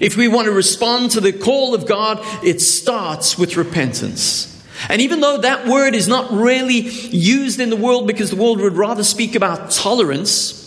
If 0.00 0.16
we 0.16 0.28
want 0.28 0.46
to 0.46 0.52
respond 0.52 1.12
to 1.12 1.20
the 1.20 1.32
call 1.32 1.74
of 1.74 1.86
God, 1.86 2.20
it 2.44 2.60
starts 2.60 3.38
with 3.38 3.56
repentance. 3.56 4.52
And 4.88 5.00
even 5.00 5.20
though 5.20 5.38
that 5.38 5.66
word 5.66 5.94
is 5.94 6.06
not 6.06 6.30
really 6.30 6.80
used 6.80 7.60
in 7.60 7.70
the 7.70 7.76
world 7.76 8.06
because 8.06 8.30
the 8.30 8.36
world 8.36 8.60
would 8.60 8.74
rather 8.74 9.02
speak 9.02 9.34
about 9.34 9.70
tolerance, 9.70 10.62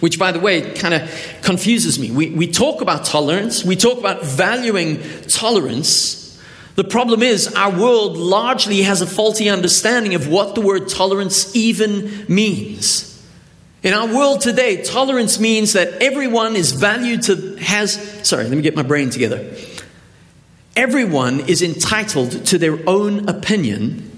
which, 0.00 0.18
by 0.18 0.32
the 0.32 0.40
way, 0.40 0.72
kind 0.74 0.94
of 0.94 1.10
confuses 1.42 1.98
me. 1.98 2.10
We, 2.10 2.30
we 2.30 2.50
talk 2.50 2.80
about 2.80 3.04
tolerance, 3.04 3.64
we 3.64 3.76
talk 3.76 3.98
about 3.98 4.24
valuing 4.24 5.02
tolerance. 5.28 6.40
The 6.76 6.84
problem 6.84 7.22
is, 7.22 7.52
our 7.54 7.76
world 7.76 8.16
largely 8.16 8.82
has 8.82 9.00
a 9.00 9.06
faulty 9.06 9.48
understanding 9.48 10.14
of 10.14 10.28
what 10.28 10.54
the 10.54 10.60
word 10.60 10.88
tolerance 10.88 11.54
even 11.56 12.24
means. 12.28 13.07
In 13.82 13.94
our 13.94 14.12
world 14.12 14.40
today, 14.40 14.82
tolerance 14.82 15.38
means 15.38 15.74
that 15.74 16.02
everyone 16.02 16.56
is 16.56 16.72
valued 16.72 17.22
to, 17.22 17.56
has, 17.56 17.92
sorry, 18.26 18.44
let 18.44 18.56
me 18.56 18.62
get 18.62 18.74
my 18.74 18.82
brain 18.82 19.10
together. 19.10 19.54
Everyone 20.74 21.40
is 21.40 21.62
entitled 21.62 22.46
to 22.46 22.58
their 22.58 22.78
own 22.88 23.28
opinion, 23.28 24.10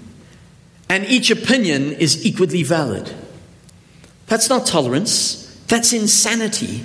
and 0.89 1.05
each 1.05 1.29
opinion 1.29 1.91
is 1.93 2.25
equally 2.25 2.63
valid. 2.63 3.13
That's 4.25 4.49
not 4.49 4.65
tolerance. 4.65 5.47
That's 5.67 5.93
insanity. 5.93 6.83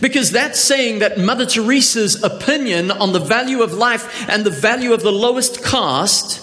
Because 0.00 0.30
that's 0.30 0.60
saying 0.60 1.00
that 1.00 1.18
Mother 1.18 1.44
Teresa's 1.44 2.22
opinion 2.22 2.90
on 2.92 3.12
the 3.12 3.18
value 3.18 3.62
of 3.62 3.72
life 3.72 4.28
and 4.30 4.44
the 4.44 4.50
value 4.50 4.92
of 4.92 5.02
the 5.02 5.12
lowest 5.12 5.62
caste 5.64 6.40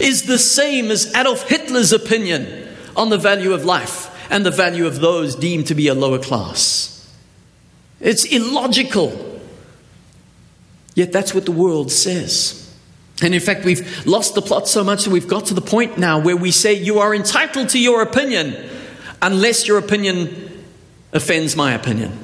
is 0.00 0.24
the 0.24 0.38
same 0.38 0.90
as 0.90 1.14
Adolf 1.14 1.48
Hitler's 1.48 1.92
opinion 1.92 2.68
on 2.96 3.10
the 3.10 3.18
value 3.18 3.52
of 3.52 3.64
life 3.64 4.09
and 4.30 4.46
the 4.46 4.50
value 4.50 4.86
of 4.86 5.00
those 5.00 5.34
deemed 5.34 5.66
to 5.66 5.74
be 5.74 5.88
a 5.88 5.94
lower 5.94 6.18
class. 6.18 7.12
It's 8.00 8.24
illogical. 8.24 9.40
Yet 10.94 11.12
that's 11.12 11.34
what 11.34 11.44
the 11.44 11.52
world 11.52 11.90
says. 11.90 12.56
And 13.22 13.34
in 13.34 13.40
fact, 13.40 13.64
we've 13.64 14.06
lost 14.06 14.34
the 14.34 14.40
plot 14.40 14.68
so 14.68 14.82
much 14.82 15.04
that 15.04 15.10
we've 15.10 15.28
got 15.28 15.46
to 15.46 15.54
the 15.54 15.60
point 15.60 15.98
now 15.98 16.18
where 16.18 16.36
we 16.36 16.50
say 16.50 16.72
you 16.72 17.00
are 17.00 17.14
entitled 17.14 17.68
to 17.70 17.78
your 17.78 18.00
opinion 18.00 18.56
unless 19.20 19.68
your 19.68 19.78
opinion 19.78 20.64
offends 21.12 21.56
my 21.56 21.72
opinion. 21.72 22.18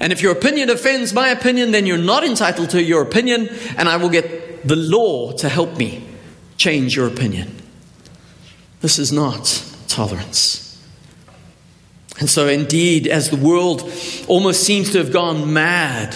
And 0.00 0.12
if 0.12 0.22
your 0.22 0.32
opinion 0.32 0.70
offends 0.70 1.12
my 1.12 1.28
opinion, 1.28 1.72
then 1.72 1.86
you're 1.86 1.98
not 1.98 2.24
entitled 2.24 2.70
to 2.70 2.82
your 2.82 3.02
opinion, 3.02 3.50
and 3.76 3.88
I 3.88 3.96
will 3.96 4.08
get 4.08 4.66
the 4.66 4.76
law 4.76 5.32
to 5.32 5.48
help 5.48 5.76
me 5.76 6.06
change 6.56 6.96
your 6.96 7.06
opinion. 7.06 7.56
This 8.80 8.98
is 8.98 9.12
not 9.12 9.62
tolerance. 9.88 10.69
And 12.20 12.28
so, 12.28 12.48
indeed, 12.48 13.06
as 13.06 13.30
the 13.30 13.36
world 13.36 13.90
almost 14.28 14.62
seems 14.62 14.92
to 14.92 14.98
have 14.98 15.10
gone 15.10 15.54
mad, 15.54 16.14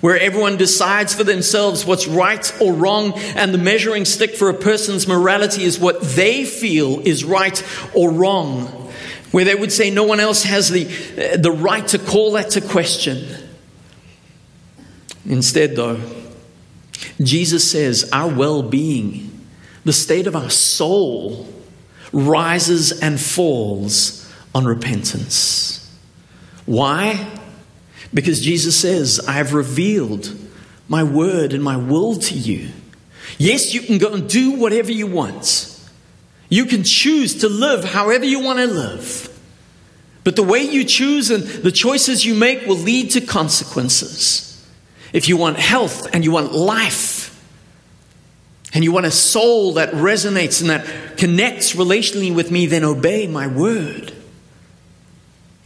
where 0.00 0.18
everyone 0.18 0.56
decides 0.56 1.12
for 1.12 1.24
themselves 1.24 1.84
what's 1.84 2.06
right 2.06 2.56
or 2.60 2.72
wrong, 2.72 3.12
and 3.34 3.52
the 3.52 3.58
measuring 3.58 4.04
stick 4.04 4.36
for 4.36 4.48
a 4.48 4.54
person's 4.54 5.08
morality 5.08 5.64
is 5.64 5.78
what 5.78 6.00
they 6.02 6.44
feel 6.44 7.00
is 7.00 7.24
right 7.24 7.62
or 7.94 8.12
wrong, 8.12 8.66
where 9.32 9.44
they 9.44 9.56
would 9.56 9.72
say 9.72 9.90
no 9.90 10.04
one 10.04 10.20
else 10.20 10.44
has 10.44 10.70
the, 10.70 10.86
uh, 10.86 11.36
the 11.36 11.50
right 11.50 11.86
to 11.88 11.98
call 11.98 12.32
that 12.32 12.50
to 12.50 12.60
question. 12.60 13.26
Instead, 15.26 15.74
though, 15.74 16.00
Jesus 17.20 17.68
says 17.68 18.08
our 18.12 18.32
well 18.32 18.62
being, 18.62 19.46
the 19.84 19.92
state 19.92 20.28
of 20.28 20.36
our 20.36 20.48
soul, 20.48 21.48
rises 22.12 23.00
and 23.00 23.20
falls 23.20 24.19
on 24.54 24.64
repentance. 24.64 25.76
Why? 26.66 27.38
Because 28.12 28.40
Jesus 28.40 28.76
says, 28.76 29.20
I 29.26 29.32
have 29.32 29.54
revealed 29.54 30.36
my 30.88 31.04
word 31.04 31.52
and 31.52 31.62
my 31.62 31.76
will 31.76 32.16
to 32.16 32.34
you. 32.34 32.70
Yes, 33.38 33.72
you 33.72 33.80
can 33.80 33.98
go 33.98 34.12
and 34.12 34.28
do 34.28 34.52
whatever 34.52 34.90
you 34.90 35.06
want. 35.06 35.66
You 36.48 36.66
can 36.66 36.82
choose 36.82 37.40
to 37.40 37.48
live 37.48 37.84
however 37.84 38.24
you 38.24 38.40
want 38.40 38.58
to 38.58 38.66
live. 38.66 39.28
But 40.24 40.36
the 40.36 40.42
way 40.42 40.62
you 40.62 40.84
choose 40.84 41.30
and 41.30 41.44
the 41.44 41.72
choices 41.72 42.26
you 42.26 42.34
make 42.34 42.66
will 42.66 42.76
lead 42.76 43.12
to 43.12 43.20
consequences. 43.20 44.46
If 45.12 45.28
you 45.28 45.36
want 45.36 45.58
health 45.58 46.12
and 46.12 46.24
you 46.24 46.32
want 46.32 46.52
life, 46.52 47.30
and 48.72 48.84
you 48.84 48.92
want 48.92 49.06
a 49.06 49.10
soul 49.10 49.74
that 49.74 49.90
resonates 49.92 50.60
and 50.60 50.70
that 50.70 51.18
connects 51.18 51.74
relationally 51.74 52.32
with 52.34 52.50
me, 52.50 52.66
then 52.66 52.84
obey 52.84 53.26
my 53.26 53.46
word. 53.46 54.09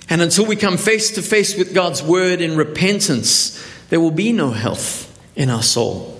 And 0.09 0.21
until 0.21 0.47
we 0.47 0.57
come 0.57 0.77
face 0.77 1.13
to 1.13 1.23
face 1.23 1.57
with 1.57 1.75
God's 1.75 2.03
word 2.03 2.41
in 2.41 2.57
repentance, 2.57 3.65
there 3.89 4.01
will 4.01 4.11
be 4.11 4.33
no 4.33 4.51
health 4.51 5.11
in 5.35 5.51
our 5.51 5.63
soul. 5.63 6.15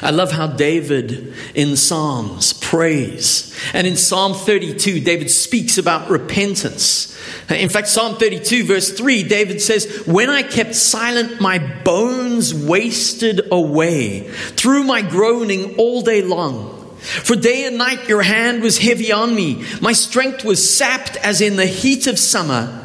I 0.00 0.10
love 0.10 0.30
how 0.30 0.46
David 0.46 1.34
in 1.54 1.76
Psalms 1.76 2.52
prays. 2.52 3.58
And 3.72 3.86
in 3.86 3.96
Psalm 3.96 4.32
32, 4.32 5.00
David 5.00 5.30
speaks 5.30 5.78
about 5.78 6.08
repentance. 6.08 7.10
In 7.50 7.68
fact, 7.68 7.88
Psalm 7.88 8.16
32, 8.16 8.64
verse 8.64 8.92
3, 8.92 9.24
David 9.24 9.60
says, 9.60 10.04
When 10.06 10.30
I 10.30 10.42
kept 10.42 10.74
silent, 10.74 11.40
my 11.40 11.58
bones 11.58 12.54
wasted 12.54 13.40
away 13.50 14.28
through 14.30 14.84
my 14.84 15.02
groaning 15.02 15.76
all 15.76 16.02
day 16.02 16.22
long. 16.22 16.83
For 17.04 17.36
day 17.36 17.66
and 17.66 17.76
night 17.76 18.08
your 18.08 18.22
hand 18.22 18.62
was 18.62 18.78
heavy 18.78 19.12
on 19.12 19.34
me. 19.34 19.64
My 19.80 19.92
strength 19.92 20.42
was 20.44 20.74
sapped 20.74 21.16
as 21.18 21.40
in 21.40 21.56
the 21.56 21.66
heat 21.66 22.06
of 22.06 22.18
summer. 22.18 22.80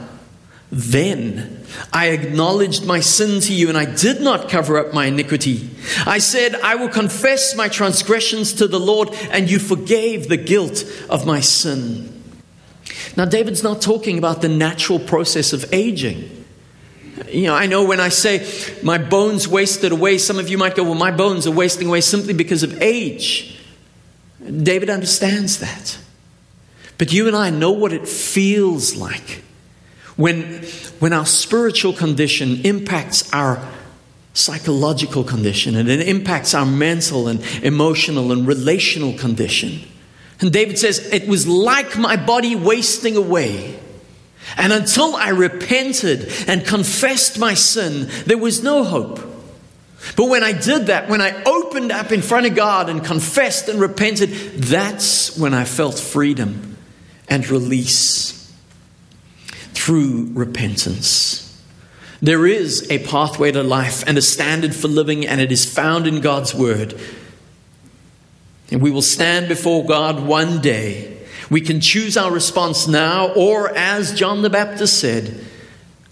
Then 0.71 1.65
I 1.93 2.07
acknowledged 2.07 2.85
my 2.85 2.99
sin 2.99 3.41
to 3.41 3.53
you, 3.53 3.69
and 3.69 3.77
I 3.77 3.85
did 3.85 4.21
not 4.21 4.49
cover 4.49 4.77
up 4.77 4.93
my 4.93 5.05
iniquity. 5.05 5.69
I 6.05 6.19
said, 6.19 6.55
I 6.55 6.75
will 6.75 6.89
confess 6.89 7.55
my 7.55 7.69
transgressions 7.69 8.53
to 8.53 8.67
the 8.67 8.79
Lord, 8.79 9.09
and 9.31 9.49
you 9.49 9.57
forgave 9.57 10.27
the 10.27 10.37
guilt 10.37 10.83
of 11.09 11.25
my 11.25 11.39
sin. 11.39 12.23
Now, 13.15 13.25
David's 13.25 13.63
not 13.63 13.81
talking 13.81 14.17
about 14.17 14.41
the 14.41 14.49
natural 14.49 14.99
process 14.99 15.53
of 15.53 15.73
aging. 15.73 16.45
You 17.29 17.43
know, 17.43 17.55
I 17.55 17.65
know 17.65 17.83
when 17.83 17.99
I 17.99 18.09
say 18.09 18.47
my 18.83 18.97
bones 18.97 19.47
wasted 19.47 19.91
away, 19.91 20.17
some 20.17 20.39
of 20.39 20.49
you 20.49 20.57
might 20.57 20.75
go, 20.75 20.83
Well, 20.83 20.95
my 20.95 21.11
bones 21.11 21.47
are 21.47 21.51
wasting 21.51 21.87
away 21.87 22.01
simply 22.01 22.33
because 22.33 22.63
of 22.63 22.81
age. 22.81 23.58
David 24.45 24.89
understands 24.89 25.59
that. 25.59 25.97
But 26.97 27.13
you 27.13 27.27
and 27.27 27.35
I 27.35 27.49
know 27.49 27.71
what 27.71 27.93
it 27.93 28.07
feels 28.07 28.95
like 28.95 29.43
when, 30.15 30.63
when 30.99 31.13
our 31.13 31.25
spiritual 31.25 31.93
condition 31.93 32.61
impacts 32.65 33.33
our 33.33 33.65
psychological 34.33 35.23
condition 35.23 35.75
and 35.75 35.89
it 35.89 36.07
impacts 36.07 36.53
our 36.53 36.65
mental 36.65 37.27
and 37.27 37.41
emotional 37.63 38.31
and 38.31 38.47
relational 38.47 39.17
condition. 39.17 39.79
And 40.41 40.51
David 40.51 40.77
says, 40.77 40.99
It 41.11 41.27
was 41.27 41.47
like 41.47 41.97
my 41.97 42.15
body 42.15 42.55
wasting 42.55 43.15
away. 43.15 43.79
And 44.57 44.73
until 44.73 45.15
I 45.15 45.29
repented 45.29 46.31
and 46.47 46.65
confessed 46.65 47.37
my 47.37 47.53
sin, 47.53 48.09
there 48.25 48.37
was 48.37 48.63
no 48.63 48.83
hope. 48.83 49.28
But 50.15 50.29
when 50.29 50.43
I 50.43 50.53
did 50.53 50.87
that, 50.87 51.09
when 51.09 51.21
I 51.21 51.43
opened 51.43 51.91
up 51.91 52.11
in 52.11 52.21
front 52.21 52.45
of 52.45 52.55
God 52.55 52.89
and 52.89 53.03
confessed 53.03 53.67
and 53.67 53.79
repented, 53.79 54.29
that's 54.29 55.37
when 55.37 55.53
I 55.53 55.65
felt 55.65 55.99
freedom 55.99 56.77
and 57.27 57.47
release 57.49 58.53
through 59.73 60.31
repentance. 60.33 61.45
There 62.21 62.45
is 62.45 62.89
a 62.91 62.99
pathway 63.05 63.51
to 63.51 63.63
life 63.63 64.03
and 64.07 64.17
a 64.17 64.21
standard 64.21 64.75
for 64.75 64.87
living, 64.87 65.25
and 65.25 65.39
it 65.39 65.51
is 65.51 65.65
found 65.65 66.07
in 66.07 66.21
God's 66.21 66.53
Word. 66.53 66.99
And 68.71 68.81
we 68.81 68.91
will 68.91 69.01
stand 69.01 69.47
before 69.47 69.85
God 69.85 70.25
one 70.25 70.61
day. 70.61 71.17
We 71.49 71.61
can 71.61 71.81
choose 71.81 72.17
our 72.17 72.31
response 72.31 72.87
now, 72.87 73.29
or 73.33 73.69
as 73.75 74.13
John 74.13 74.41
the 74.41 74.49
Baptist 74.49 74.99
said, 74.99 75.45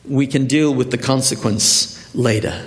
we 0.05 0.27
can 0.27 0.47
deal 0.47 0.73
with 0.73 0.91
the 0.91 0.97
consequence 0.97 2.15
later. 2.15 2.65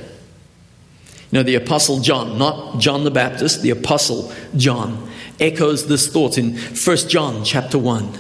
Know, 1.33 1.43
the 1.45 1.55
Apostle 1.55 2.01
John, 2.01 2.39
not 2.39 2.81
John 2.81 3.05
the 3.05 3.11
Baptist, 3.11 3.63
the 3.63 3.71
Apostle 3.71 4.33
John, 4.57 5.09
echoes 5.39 5.87
this 5.87 6.09
thought 6.09 6.37
in 6.37 6.57
1 6.57 6.97
John 7.09 7.45
chapter 7.45 7.79
1. 7.79 8.13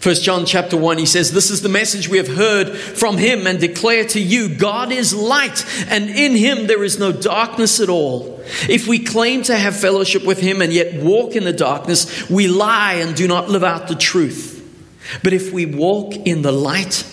First 0.00 0.24
John 0.24 0.46
chapter 0.46 0.78
1, 0.78 0.98
he 0.98 1.04
says, 1.04 1.32
This 1.32 1.50
is 1.50 1.60
the 1.60 1.68
message 1.68 2.08
we 2.08 2.16
have 2.16 2.28
heard 2.28 2.74
from 2.76 3.18
him 3.18 3.46
and 3.46 3.58
declare 3.58 4.04
to 4.06 4.20
you 4.20 4.54
God 4.54 4.92
is 4.92 5.14
light, 5.14 5.64
and 5.88 6.08
in 6.08 6.34
him 6.34 6.66
there 6.66 6.84
is 6.84 6.98
no 6.98 7.12
darkness 7.12 7.80
at 7.80 7.90
all. 7.90 8.40
If 8.68 8.86
we 8.86 8.98
claim 8.98 9.42
to 9.42 9.56
have 9.56 9.78
fellowship 9.78 10.24
with 10.24 10.38
him 10.38 10.62
and 10.62 10.72
yet 10.72 11.02
walk 11.02 11.36
in 11.36 11.44
the 11.44 11.52
darkness, 11.52 12.30
we 12.30 12.48
lie 12.48 12.94
and 12.94 13.14
do 13.14 13.28
not 13.28 13.50
live 13.50 13.64
out 13.64 13.88
the 13.88 13.94
truth. 13.94 14.56
But 15.22 15.32
if 15.32 15.52
we 15.52 15.66
walk 15.66 16.14
in 16.14 16.42
the 16.42 16.52
light, 16.52 17.04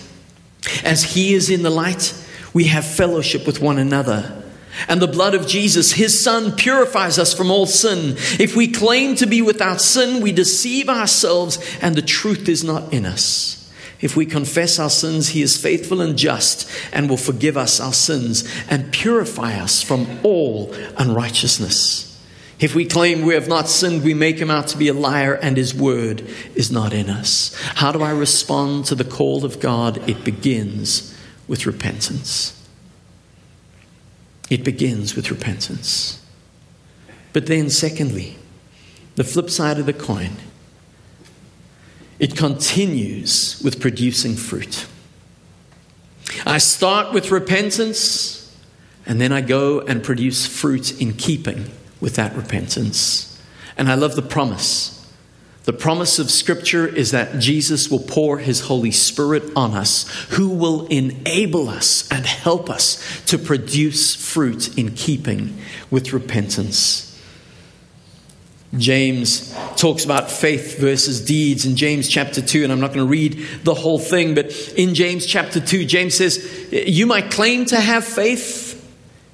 as 0.83 1.03
he 1.03 1.33
is 1.33 1.49
in 1.49 1.63
the 1.63 1.69
light, 1.69 2.13
we 2.53 2.65
have 2.65 2.85
fellowship 2.85 3.45
with 3.45 3.61
one 3.61 3.79
another 3.79 4.36
and 4.87 5.01
the 5.01 5.07
blood 5.07 5.33
of 5.33 5.47
Jesus, 5.47 5.93
his 5.93 6.21
son, 6.21 6.55
purifies 6.55 7.17
us 7.19 7.33
from 7.33 7.51
all 7.51 7.65
sin. 7.65 8.15
If 8.39 8.55
we 8.55 8.67
claim 8.67 9.15
to 9.15 9.25
be 9.25 9.41
without 9.41 9.81
sin, 9.81 10.21
we 10.21 10.31
deceive 10.31 10.89
ourselves 10.89 11.59
and 11.81 11.95
the 11.95 12.01
truth 12.01 12.47
is 12.49 12.63
not 12.63 12.93
in 12.93 13.05
us. 13.05 13.57
If 13.99 14.15
we 14.15 14.25
confess 14.25 14.77
our 14.77 14.89
sins, 14.89 15.29
he 15.29 15.41
is 15.41 15.57
faithful 15.57 16.01
and 16.01 16.17
just 16.17 16.69
and 16.93 17.09
will 17.09 17.17
forgive 17.17 17.57
us 17.57 17.79
our 17.79 17.93
sins 17.93 18.47
and 18.69 18.91
purify 18.91 19.55
us 19.55 19.81
from 19.81 20.19
all 20.23 20.73
unrighteousness. 20.97 22.03
If 22.59 22.73
we 22.73 22.85
claim 22.85 23.21
we 23.21 23.35
have 23.35 23.47
not 23.47 23.67
sinned, 23.67 24.03
we 24.03 24.15
make 24.15 24.39
him 24.39 24.49
out 24.49 24.67
to 24.67 24.77
be 24.77 24.87
a 24.87 24.93
liar, 24.93 25.35
and 25.35 25.55
his 25.57 25.75
word 25.75 26.27
is 26.55 26.71
not 26.71 26.91
in 26.91 27.07
us. 27.07 27.55
How 27.75 27.91
do 27.91 28.01
I 28.01 28.09
respond 28.09 28.85
to 28.85 28.95
the 28.95 29.03
call 29.03 29.45
of 29.45 29.59
God? 29.59 30.09
It 30.09 30.23
begins 30.23 31.15
with 31.47 31.67
repentance. 31.67 32.56
It 34.49 34.63
begins 34.63 35.15
with 35.15 35.29
repentance. 35.29 36.23
But 37.33 37.47
then, 37.47 37.69
secondly, 37.69 38.37
the 39.15 39.23
flip 39.23 39.49
side 39.49 39.77
of 39.77 39.85
the 39.85 39.93
coin, 39.93 40.31
it 42.19 42.35
continues 42.35 43.61
with 43.63 43.79
producing 43.79 44.35
fruit. 44.35 44.87
I 46.45 46.57
start 46.57 47.13
with 47.13 47.31
repentance, 47.31 48.55
and 49.05 49.19
then 49.19 49.31
I 49.31 49.41
go 49.41 49.81
and 49.81 50.03
produce 50.03 50.45
fruit 50.45 50.99
in 51.01 51.13
keeping 51.13 51.69
with 51.99 52.15
that 52.15 52.35
repentance. 52.35 53.41
And 53.77 53.89
I 53.89 53.95
love 53.95 54.15
the 54.15 54.21
promise. 54.21 54.96
The 55.67 55.73
promise 55.73 56.17
of 56.17 56.31
Scripture 56.31 56.87
is 56.87 57.11
that 57.11 57.39
Jesus 57.39 57.91
will 57.91 57.99
pour 57.99 58.37
His 58.37 58.61
Holy 58.61 58.91
Spirit 58.91 59.43
on 59.53 59.73
us, 59.73 60.07
who 60.29 60.47
will 60.47 60.87
enable 60.87 61.67
us 61.67 62.09
and 62.09 62.25
help 62.25 62.69
us 62.69 63.21
to 63.25 63.37
produce 63.37 64.15
fruit 64.15 64.77
in 64.77 64.93
keeping 64.93 65.57
with 65.91 66.13
repentance. 66.13 67.21
James 68.77 69.53
talks 69.75 70.05
about 70.05 70.31
faith 70.31 70.79
versus 70.79 71.25
deeds 71.25 71.65
in 71.65 71.75
James 71.75 72.07
chapter 72.07 72.41
2, 72.41 72.63
and 72.63 72.71
I'm 72.71 72.79
not 72.79 72.93
going 72.93 73.05
to 73.05 73.11
read 73.11 73.45
the 73.65 73.73
whole 73.73 73.99
thing, 73.99 74.35
but 74.35 74.57
in 74.77 74.95
James 74.95 75.25
chapter 75.25 75.59
2, 75.59 75.83
James 75.83 76.15
says, 76.15 76.69
You 76.71 77.07
might 77.07 77.29
claim 77.29 77.65
to 77.65 77.75
have 77.77 78.05
faith, 78.05 78.89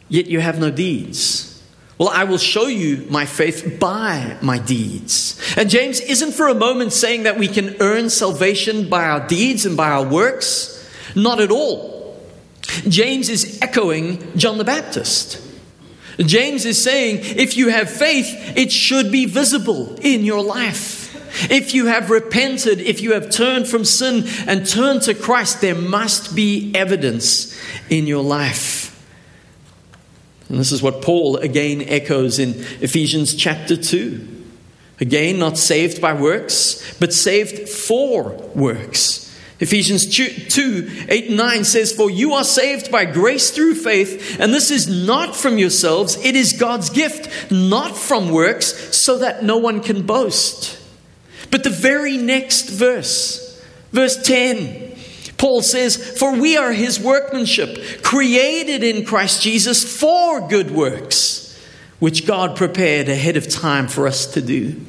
yet 0.10 0.26
you 0.26 0.40
have 0.40 0.60
no 0.60 0.72
deeds. 0.72 1.53
Well, 1.98 2.10
I 2.10 2.24
will 2.24 2.40
show 2.40 2.68
you 2.68 3.06
my 3.10 3.26
faith 3.26 3.78
by 3.80 4.38
my 4.42 4.58
deeds. 4.58 5.40
And 5.56 5.70
James 5.70 6.00
isn't 6.00 6.34
for 6.34 6.48
a 6.48 6.56
moment 6.56 6.92
saying 6.92 7.24
that 7.24 7.38
we 7.38 7.48
can 7.48 7.76
earn 7.80 8.10
salvation 8.10 8.90
by 8.90 9.06
our 9.06 9.28
deeds 9.28 9.66
and 9.66 9.78
by 9.78 9.92
our 9.92 10.04
works. 10.04 10.90
Not 11.16 11.40
at 11.40 11.52
all. 11.52 12.20
James 12.88 13.30
is 13.30 13.60
echoing 13.62 14.36
John 14.36 14.58
the 14.58 14.64
Baptist. 14.64 15.40
James 16.18 16.66
is 16.66 16.82
saying 16.82 17.20
if 17.22 17.58
you 17.58 17.70
have 17.70 17.90
faith, 17.90 18.28
it 18.56 18.72
should 18.72 19.12
be 19.12 19.26
visible 19.26 19.96
in 20.02 20.24
your 20.24 20.44
life. 20.44 21.02
If 21.52 21.74
you 21.74 21.88
have 21.88 22.10
repented, 22.10 22.80
if 22.80 23.02
you 23.02 23.14
have 23.14 23.30
turned 23.30 23.68
from 23.68 23.86
sin 23.86 24.26
and 24.48 24.68
turned 24.68 25.04
to 25.04 25.14
Christ, 25.14 25.62
there 25.62 25.76
must 25.76 26.36
be 26.36 26.72
evidence 26.76 27.60
in 27.90 28.06
your 28.06 28.24
life. 28.24 28.83
And 30.50 30.60
this 30.60 30.72
is 30.72 30.82
what 30.82 31.02
Paul 31.02 31.38
again 31.38 31.82
echoes 31.82 32.40
in 32.40 32.52
Ephesians 32.82 33.36
chapter 33.36 33.76
2. 33.76 34.30
Again, 35.00 35.40
not 35.40 35.58
saved 35.58 36.02
by 36.02 36.14
works, 36.14 36.98
but 37.00 37.14
saved 37.14 37.68
for 37.68 38.32
works. 38.56 39.24
Ephesians 39.60 40.06
2 40.06 41.06
8 41.08 41.28
and 41.28 41.38
9 41.38 41.64
says, 41.64 41.94
For 41.94 42.10
you 42.10 42.34
are 42.34 42.44
saved 42.44 42.92
by 42.92 43.06
grace 43.06 43.52
through 43.52 43.76
faith, 43.76 44.38
and 44.40 44.54
this 44.54 44.72
is 44.72 44.88
not 44.88 45.36
from 45.36 45.58
yourselves, 45.58 46.18
it 46.18 46.36
is 46.36 46.54
God's 46.54 46.90
gift, 46.90 47.52
not 47.52 47.96
from 47.96 48.30
works, 48.30 48.96
so 48.96 49.20
that 49.20 49.44
no 49.44 49.58
one 49.58 49.82
can 49.82 50.06
boast. 50.06 50.80
But 51.50 51.64
the 51.64 51.70
very 51.70 52.18
next 52.18 52.70
verse, 52.70 53.64
verse 53.92 54.22
10, 54.22 54.83
Paul 55.38 55.62
says, 55.62 56.18
For 56.18 56.36
we 56.36 56.58
are 56.58 56.72
his 56.72 57.00
workmanship, 57.00 58.04
created 58.04 58.84
in 58.84 59.06
Christ 59.06 59.42
Jesus 59.42 60.00
for 60.00 60.48
good 60.48 60.72
works, 60.72 61.60
which 62.00 62.26
God 62.26 62.56
prepared 62.56 63.10
ahead 63.10 63.38
of 63.38 63.50
time 63.50 63.88
for 63.88 64.08
us 64.08 64.26
to 64.34 64.42
do. 64.42 64.80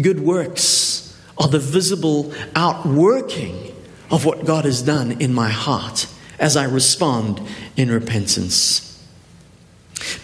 Good 0.00 0.20
works 0.20 1.20
are 1.38 1.48
the 1.48 1.58
visible 1.58 2.32
outworking 2.54 3.74
of 4.10 4.24
what 4.24 4.44
God 4.44 4.64
has 4.64 4.82
done 4.82 5.20
in 5.20 5.32
my 5.32 5.48
heart 5.48 6.06
as 6.38 6.56
I 6.56 6.64
respond 6.64 7.40
in 7.76 7.90
repentance. 7.90 8.90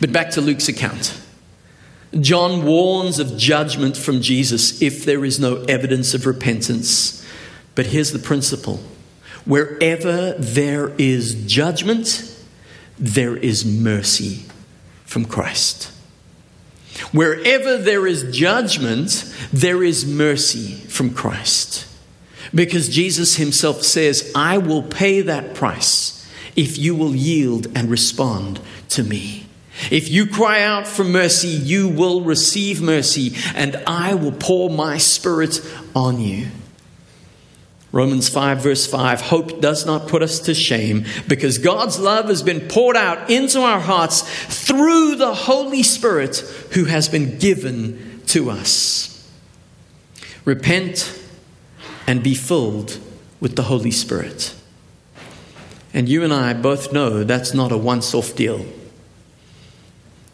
But 0.00 0.12
back 0.12 0.30
to 0.30 0.40
Luke's 0.40 0.68
account. 0.68 1.18
John 2.18 2.64
warns 2.64 3.18
of 3.18 3.36
judgment 3.36 3.96
from 3.96 4.20
Jesus 4.20 4.82
if 4.82 5.04
there 5.04 5.24
is 5.24 5.38
no 5.38 5.62
evidence 5.64 6.12
of 6.12 6.26
repentance. 6.26 7.24
But 7.74 7.86
here's 7.86 8.12
the 8.12 8.18
principle 8.18 8.80
Wherever 9.44 10.32
there 10.32 10.90
is 10.98 11.46
judgment, 11.46 12.36
there 12.98 13.36
is 13.36 13.64
mercy 13.64 14.44
from 15.04 15.24
Christ. 15.24 15.92
Wherever 17.12 17.78
there 17.78 18.06
is 18.06 18.36
judgment, 18.36 19.34
there 19.52 19.82
is 19.82 20.04
mercy 20.06 20.74
from 20.88 21.14
Christ. 21.14 21.86
Because 22.54 22.88
Jesus 22.88 23.36
himself 23.36 23.82
says, 23.82 24.30
I 24.34 24.58
will 24.58 24.82
pay 24.82 25.20
that 25.22 25.54
price 25.54 26.28
if 26.56 26.78
you 26.78 26.94
will 26.94 27.14
yield 27.14 27.68
and 27.74 27.90
respond 27.90 28.60
to 28.90 29.02
me. 29.02 29.46
If 29.90 30.10
you 30.10 30.26
cry 30.26 30.62
out 30.62 30.86
for 30.86 31.04
mercy, 31.04 31.48
you 31.48 31.88
will 31.88 32.20
receive 32.22 32.82
mercy, 32.82 33.34
and 33.54 33.76
I 33.86 34.14
will 34.14 34.32
pour 34.32 34.68
my 34.68 34.98
spirit 34.98 35.60
on 35.94 36.20
you. 36.20 36.48
Romans 37.92 38.28
5, 38.28 38.62
verse 38.62 38.86
5 38.86 39.20
Hope 39.20 39.60
does 39.60 39.84
not 39.84 40.08
put 40.08 40.22
us 40.22 40.40
to 40.40 40.54
shame 40.54 41.04
because 41.26 41.58
God's 41.58 41.98
love 41.98 42.26
has 42.26 42.42
been 42.42 42.68
poured 42.68 42.96
out 42.96 43.30
into 43.30 43.60
our 43.60 43.80
hearts 43.80 44.22
through 44.66 45.16
the 45.16 45.34
Holy 45.34 45.82
Spirit 45.82 46.38
who 46.72 46.84
has 46.84 47.08
been 47.08 47.38
given 47.38 48.22
to 48.26 48.50
us. 48.50 49.28
Repent 50.44 51.20
and 52.06 52.22
be 52.22 52.34
filled 52.34 52.98
with 53.40 53.56
the 53.56 53.64
Holy 53.64 53.90
Spirit. 53.90 54.54
And 55.92 56.08
you 56.08 56.22
and 56.22 56.32
I 56.32 56.52
both 56.52 56.92
know 56.92 57.24
that's 57.24 57.52
not 57.52 57.72
a 57.72 57.76
once 57.76 58.14
off 58.14 58.36
deal, 58.36 58.64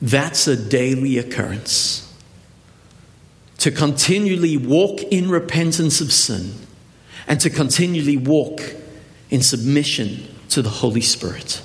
that's 0.02 0.46
a 0.46 0.56
daily 0.56 1.16
occurrence. 1.16 2.02
To 3.58 3.70
continually 3.70 4.58
walk 4.58 5.02
in 5.04 5.30
repentance 5.30 6.02
of 6.02 6.12
sin 6.12 6.65
and 7.26 7.40
to 7.40 7.50
continually 7.50 8.16
walk 8.16 8.60
in 9.30 9.42
submission 9.42 10.26
to 10.50 10.62
the 10.62 10.68
Holy 10.68 11.00
Spirit. 11.00 11.62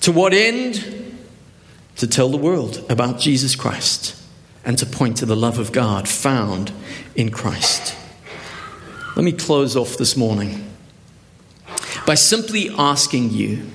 To 0.00 0.12
what 0.12 0.32
end? 0.32 1.14
To 1.96 2.06
tell 2.06 2.28
the 2.28 2.36
world 2.36 2.84
about 2.90 3.18
Jesus 3.18 3.56
Christ 3.56 4.20
and 4.64 4.76
to 4.78 4.86
point 4.86 5.16
to 5.18 5.26
the 5.26 5.36
love 5.36 5.58
of 5.58 5.72
God 5.72 6.08
found 6.08 6.72
in 7.14 7.30
Christ. 7.30 7.96
Let 9.14 9.24
me 9.24 9.32
close 9.32 9.76
off 9.76 9.96
this 9.96 10.16
morning 10.16 10.70
by 12.06 12.14
simply 12.14 12.70
asking 12.76 13.30
you, 13.30 13.66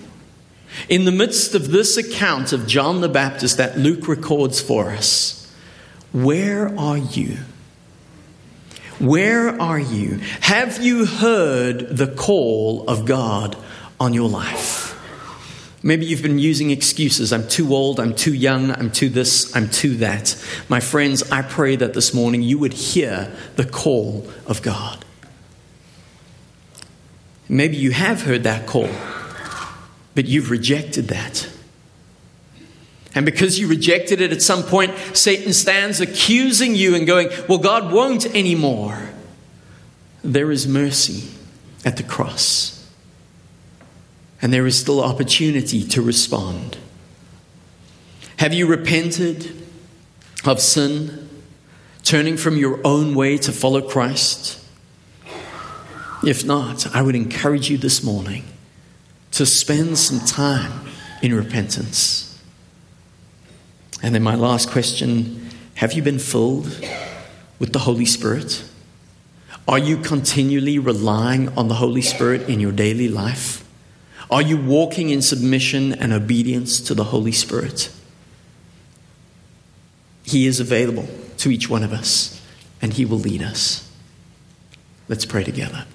in 0.88 1.06
the 1.06 1.12
midst 1.12 1.56
of 1.56 1.72
this 1.72 1.98
account 1.98 2.54
of 2.54 2.68
John 2.68 3.02
the 3.02 3.10
Baptist 3.10 3.58
that 3.58 3.78
Luke 3.78 4.08
records 4.08 4.62
for 4.62 4.92
us, 4.92 5.52
where 6.14 6.78
are 6.78 6.98
you? 6.98 7.40
Where 9.02 9.60
are 9.60 9.80
you? 9.80 10.20
Have 10.42 10.84
you 10.84 11.08
heard 11.08 11.98
the 11.98 12.06
call 12.06 12.88
of 12.88 13.06
God 13.06 13.58
on 14.00 14.14
your 14.14 14.30
life? 14.30 14.90
Maybe 15.82 16.06
you've 16.06 16.22
been 16.22 16.38
using 16.38 16.70
excuses. 16.70 17.34
I'm 17.34 17.48
too 17.48 17.74
old, 17.74 18.00
I'm 18.00 18.14
too 18.14 18.36
young, 18.36 18.70
I'm 18.70 18.92
too 18.92 19.10
this, 19.10 19.56
I'm 19.56 19.72
too 19.72 19.96
that. 19.98 20.36
My 20.70 20.80
friends, 20.80 21.32
I 21.32 21.42
pray 21.42 21.76
that 21.78 21.96
this 21.96 22.14
morning 22.14 22.44
you 22.44 22.60
would 22.60 22.74
hear 22.74 23.36
the 23.56 23.66
call 23.66 24.28
of 24.46 24.62
God. 24.62 25.04
Maybe 27.50 27.78
you 27.78 27.90
have 27.90 28.22
heard 28.22 28.44
that 28.44 28.68
call, 28.68 28.90
but 30.14 30.26
you've 30.26 30.52
rejected 30.52 31.08
that. 31.08 31.50
And 33.14 33.26
because 33.26 33.60
you 33.60 33.68
rejected 33.68 34.22
it 34.22 34.32
at 34.32 34.42
some 34.42 34.64
point, 34.64 34.94
Satan 35.14 35.54
stands 35.54 36.00
accusing 36.00 36.76
you 36.76 36.96
and 36.96 37.06
going, 37.06 37.30
Well, 37.50 37.58
God 37.58 37.92
won't 37.92 38.26
anymore. 38.28 39.10
There 40.24 40.52
is 40.52 40.68
mercy 40.68 41.30
at 41.84 41.98
the 41.98 42.04
cross. 42.04 42.78
And 44.42 44.54
there 44.54 44.66
is 44.66 44.80
still 44.80 45.04
opportunity 45.04 45.84
to 45.90 46.02
respond. 46.02 46.78
Have 48.38 48.54
you 48.54 48.66
repented 48.66 49.56
of 50.46 50.60
sin, 50.60 51.30
turning 52.04 52.38
from 52.38 52.58
your 52.58 52.80
own 52.84 53.14
way 53.14 53.38
to 53.38 53.52
follow 53.52 53.82
Christ? 53.82 54.60
If 56.24 56.46
not, 56.46 56.96
I 56.96 57.02
would 57.02 57.16
encourage 57.16 57.70
you 57.70 57.78
this 57.78 58.04
morning 58.04 58.46
to 59.32 59.46
spend 59.46 59.98
some 59.98 60.20
time 60.20 60.88
in 61.22 61.34
repentance. 61.34 62.31
And 64.04 64.16
then 64.16 64.24
my 64.24 64.36
last 64.36 64.70
question 64.70 65.50
Have 65.76 65.94
you 65.94 66.02
been 66.02 66.20
filled 66.20 66.66
with 67.60 67.74
the 67.74 67.80
Holy 67.80 68.06
Spirit? 68.06 68.64
Are 69.68 69.80
you 69.80 69.98
continually 69.98 70.80
relying 70.80 71.50
on 71.58 71.68
the 71.68 71.76
Holy 71.76 72.02
Spirit 72.02 72.50
in 72.50 72.60
your 72.60 72.72
daily 72.72 73.08
life? 73.08 73.64
Are 74.30 74.42
you 74.42 74.58
walking 74.58 75.10
in 75.10 75.22
submission 75.22 75.94
and 75.94 76.12
obedience 76.12 76.80
to 76.82 76.94
the 76.94 77.06
Holy 77.06 77.32
Spirit? 77.32 77.92
He 80.24 80.48
is 80.48 80.60
available 80.60 81.08
to 81.38 81.52
each 81.52 81.70
one 81.70 81.84
of 81.84 81.92
us, 81.92 82.42
and 82.82 82.94
He 82.94 83.06
will 83.06 83.20
lead 83.20 83.44
us. 83.44 83.90
Let's 85.08 85.26
pray 85.26 85.44
together. 85.44 85.86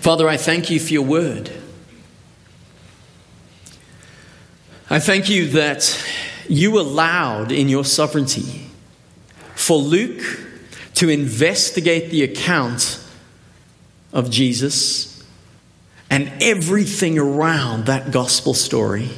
Father, 0.00 0.28
I 0.28 0.36
thank 0.36 0.70
you 0.70 0.78
for 0.78 0.92
your 0.92 1.04
word. 1.04 1.50
I 4.88 5.00
thank 5.00 5.28
you 5.28 5.48
that 5.48 6.00
you 6.48 6.78
allowed 6.78 7.50
in 7.50 7.68
your 7.68 7.84
sovereignty 7.84 8.70
for 9.56 9.78
Luke 9.78 10.22
to 10.94 11.08
investigate 11.08 12.10
the 12.10 12.22
account 12.22 13.02
of 14.12 14.30
Jesus 14.30 15.24
and 16.08 16.32
everything 16.40 17.18
around 17.18 17.86
that 17.86 18.12
gospel 18.12 18.54
story. 18.54 19.10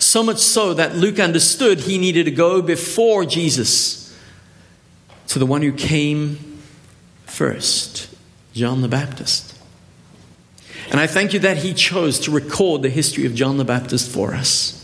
So 0.00 0.24
much 0.24 0.38
so 0.38 0.74
that 0.74 0.96
Luke 0.96 1.20
understood 1.20 1.78
he 1.78 1.96
needed 1.96 2.24
to 2.24 2.32
go 2.32 2.60
before 2.60 3.24
Jesus 3.24 4.12
to 5.28 5.38
the 5.38 5.46
one 5.46 5.62
who 5.62 5.72
came 5.72 6.60
first, 7.26 8.12
John 8.54 8.82
the 8.82 8.88
Baptist. 8.88 9.57
And 10.90 11.00
I 11.00 11.06
thank 11.06 11.32
you 11.32 11.38
that 11.40 11.58
he 11.58 11.74
chose 11.74 12.18
to 12.20 12.30
record 12.30 12.82
the 12.82 12.88
history 12.88 13.26
of 13.26 13.34
John 13.34 13.58
the 13.58 13.64
Baptist 13.64 14.10
for 14.10 14.34
us. 14.34 14.74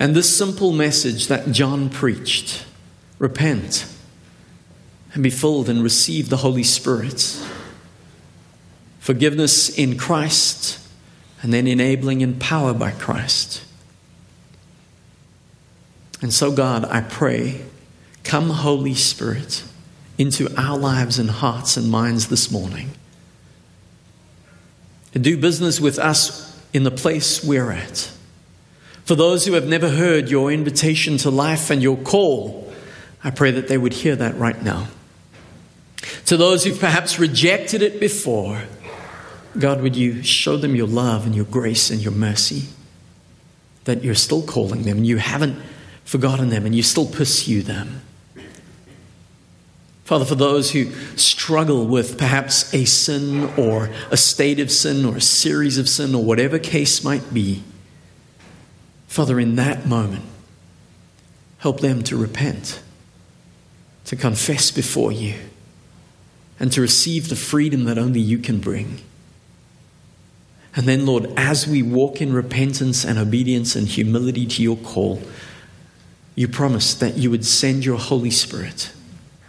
And 0.00 0.14
this 0.14 0.36
simple 0.36 0.72
message 0.72 1.28
that 1.28 1.52
John 1.52 1.88
preached 1.88 2.66
repent 3.18 3.86
and 5.14 5.22
be 5.22 5.30
filled 5.30 5.68
and 5.68 5.82
receive 5.82 6.28
the 6.28 6.38
Holy 6.38 6.64
Spirit. 6.64 7.40
Forgiveness 8.98 9.68
in 9.68 9.96
Christ 9.96 10.80
and 11.40 11.52
then 11.52 11.66
enabling 11.66 12.22
and 12.22 12.40
power 12.40 12.74
by 12.74 12.90
Christ. 12.90 13.62
And 16.20 16.32
so, 16.32 16.50
God, 16.50 16.84
I 16.86 17.02
pray, 17.02 17.60
come, 18.24 18.50
Holy 18.50 18.94
Spirit, 18.94 19.62
into 20.16 20.48
our 20.56 20.78
lives 20.78 21.18
and 21.18 21.30
hearts 21.30 21.76
and 21.76 21.90
minds 21.90 22.28
this 22.28 22.50
morning. 22.50 22.90
And 25.14 25.22
do 25.22 25.36
business 25.38 25.80
with 25.80 25.98
us 25.98 26.60
in 26.72 26.82
the 26.82 26.90
place 26.90 27.42
we're 27.42 27.70
at. 27.70 28.10
For 29.04 29.14
those 29.14 29.46
who 29.46 29.52
have 29.52 29.66
never 29.66 29.90
heard 29.90 30.28
your 30.28 30.50
invitation 30.50 31.18
to 31.18 31.30
life 31.30 31.70
and 31.70 31.82
your 31.82 31.96
call, 31.96 32.72
I 33.22 33.30
pray 33.30 33.50
that 33.52 33.68
they 33.68 33.78
would 33.78 33.92
hear 33.92 34.16
that 34.16 34.36
right 34.36 34.60
now. 34.62 34.88
To 36.26 36.36
those 36.36 36.64
who've 36.64 36.78
perhaps 36.78 37.18
rejected 37.18 37.80
it 37.80 38.00
before, 38.00 38.62
God, 39.58 39.82
would 39.82 39.94
you 39.94 40.22
show 40.22 40.56
them 40.56 40.74
your 40.74 40.86
love 40.86 41.26
and 41.26 41.34
your 41.34 41.44
grace 41.44 41.90
and 41.90 42.00
your 42.00 42.12
mercy? 42.12 42.68
That 43.84 44.02
you're 44.02 44.14
still 44.14 44.42
calling 44.42 44.82
them 44.82 44.98
and 44.98 45.06
you 45.06 45.18
haven't 45.18 45.60
forgotten 46.04 46.48
them 46.48 46.66
and 46.66 46.74
you 46.74 46.82
still 46.82 47.06
pursue 47.06 47.62
them. 47.62 48.00
Father, 50.04 50.26
for 50.26 50.34
those 50.34 50.72
who 50.72 50.92
struggle 51.16 51.86
with 51.86 52.18
perhaps 52.18 52.72
a 52.74 52.84
sin 52.84 53.44
or 53.56 53.90
a 54.10 54.18
state 54.18 54.60
of 54.60 54.70
sin 54.70 55.04
or 55.04 55.16
a 55.16 55.20
series 55.20 55.78
of 55.78 55.88
sin 55.88 56.14
or 56.14 56.22
whatever 56.22 56.58
case 56.58 57.02
might 57.02 57.32
be, 57.32 57.62
Father, 59.08 59.40
in 59.40 59.56
that 59.56 59.86
moment, 59.86 60.24
help 61.58 61.80
them 61.80 62.02
to 62.02 62.18
repent, 62.18 62.82
to 64.04 64.14
confess 64.14 64.70
before 64.70 65.10
you, 65.10 65.36
and 66.60 66.70
to 66.72 66.82
receive 66.82 67.30
the 67.30 67.36
freedom 67.36 67.84
that 67.84 67.96
only 67.96 68.20
you 68.20 68.38
can 68.38 68.60
bring. 68.60 69.00
And 70.76 70.86
then, 70.86 71.06
Lord, 71.06 71.32
as 71.36 71.66
we 71.66 71.82
walk 71.82 72.20
in 72.20 72.34
repentance 72.34 73.04
and 73.06 73.18
obedience 73.18 73.74
and 73.74 73.88
humility 73.88 74.44
to 74.44 74.62
your 74.62 74.76
call, 74.76 75.22
you 76.34 76.46
promised 76.46 77.00
that 77.00 77.16
you 77.16 77.30
would 77.30 77.46
send 77.46 77.86
your 77.86 77.98
Holy 77.98 78.30
Spirit 78.30 78.90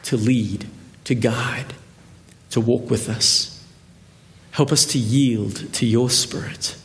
to 0.06 0.18
lead, 0.18 0.68
to 1.04 1.13
guide, 1.15 1.74
to 2.50 2.60
walk 2.60 2.89
with 2.89 3.10
us. 3.10 3.63
Help 4.52 4.72
us 4.72 4.86
to 4.86 4.98
yield 4.98 5.72
to 5.74 5.86
your 5.86 6.10
Spirit 6.10 6.78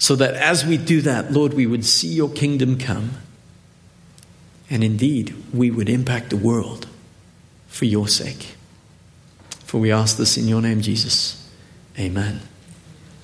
so 0.00 0.16
that 0.16 0.34
as 0.34 0.64
we 0.64 0.78
do 0.78 1.02
that, 1.02 1.30
Lord, 1.30 1.52
we 1.52 1.66
would 1.66 1.84
see 1.84 2.08
your 2.08 2.30
kingdom 2.30 2.78
come. 2.78 3.10
And 4.70 4.82
indeed, 4.82 5.34
we 5.52 5.70
would 5.70 5.90
impact 5.90 6.30
the 6.30 6.38
world 6.38 6.86
for 7.68 7.84
your 7.84 8.08
sake. 8.08 8.54
For 9.64 9.78
we 9.78 9.92
ask 9.92 10.16
this 10.16 10.38
in 10.38 10.48
your 10.48 10.62
name, 10.62 10.80
Jesus. 10.80 11.46
Amen. 11.98 12.40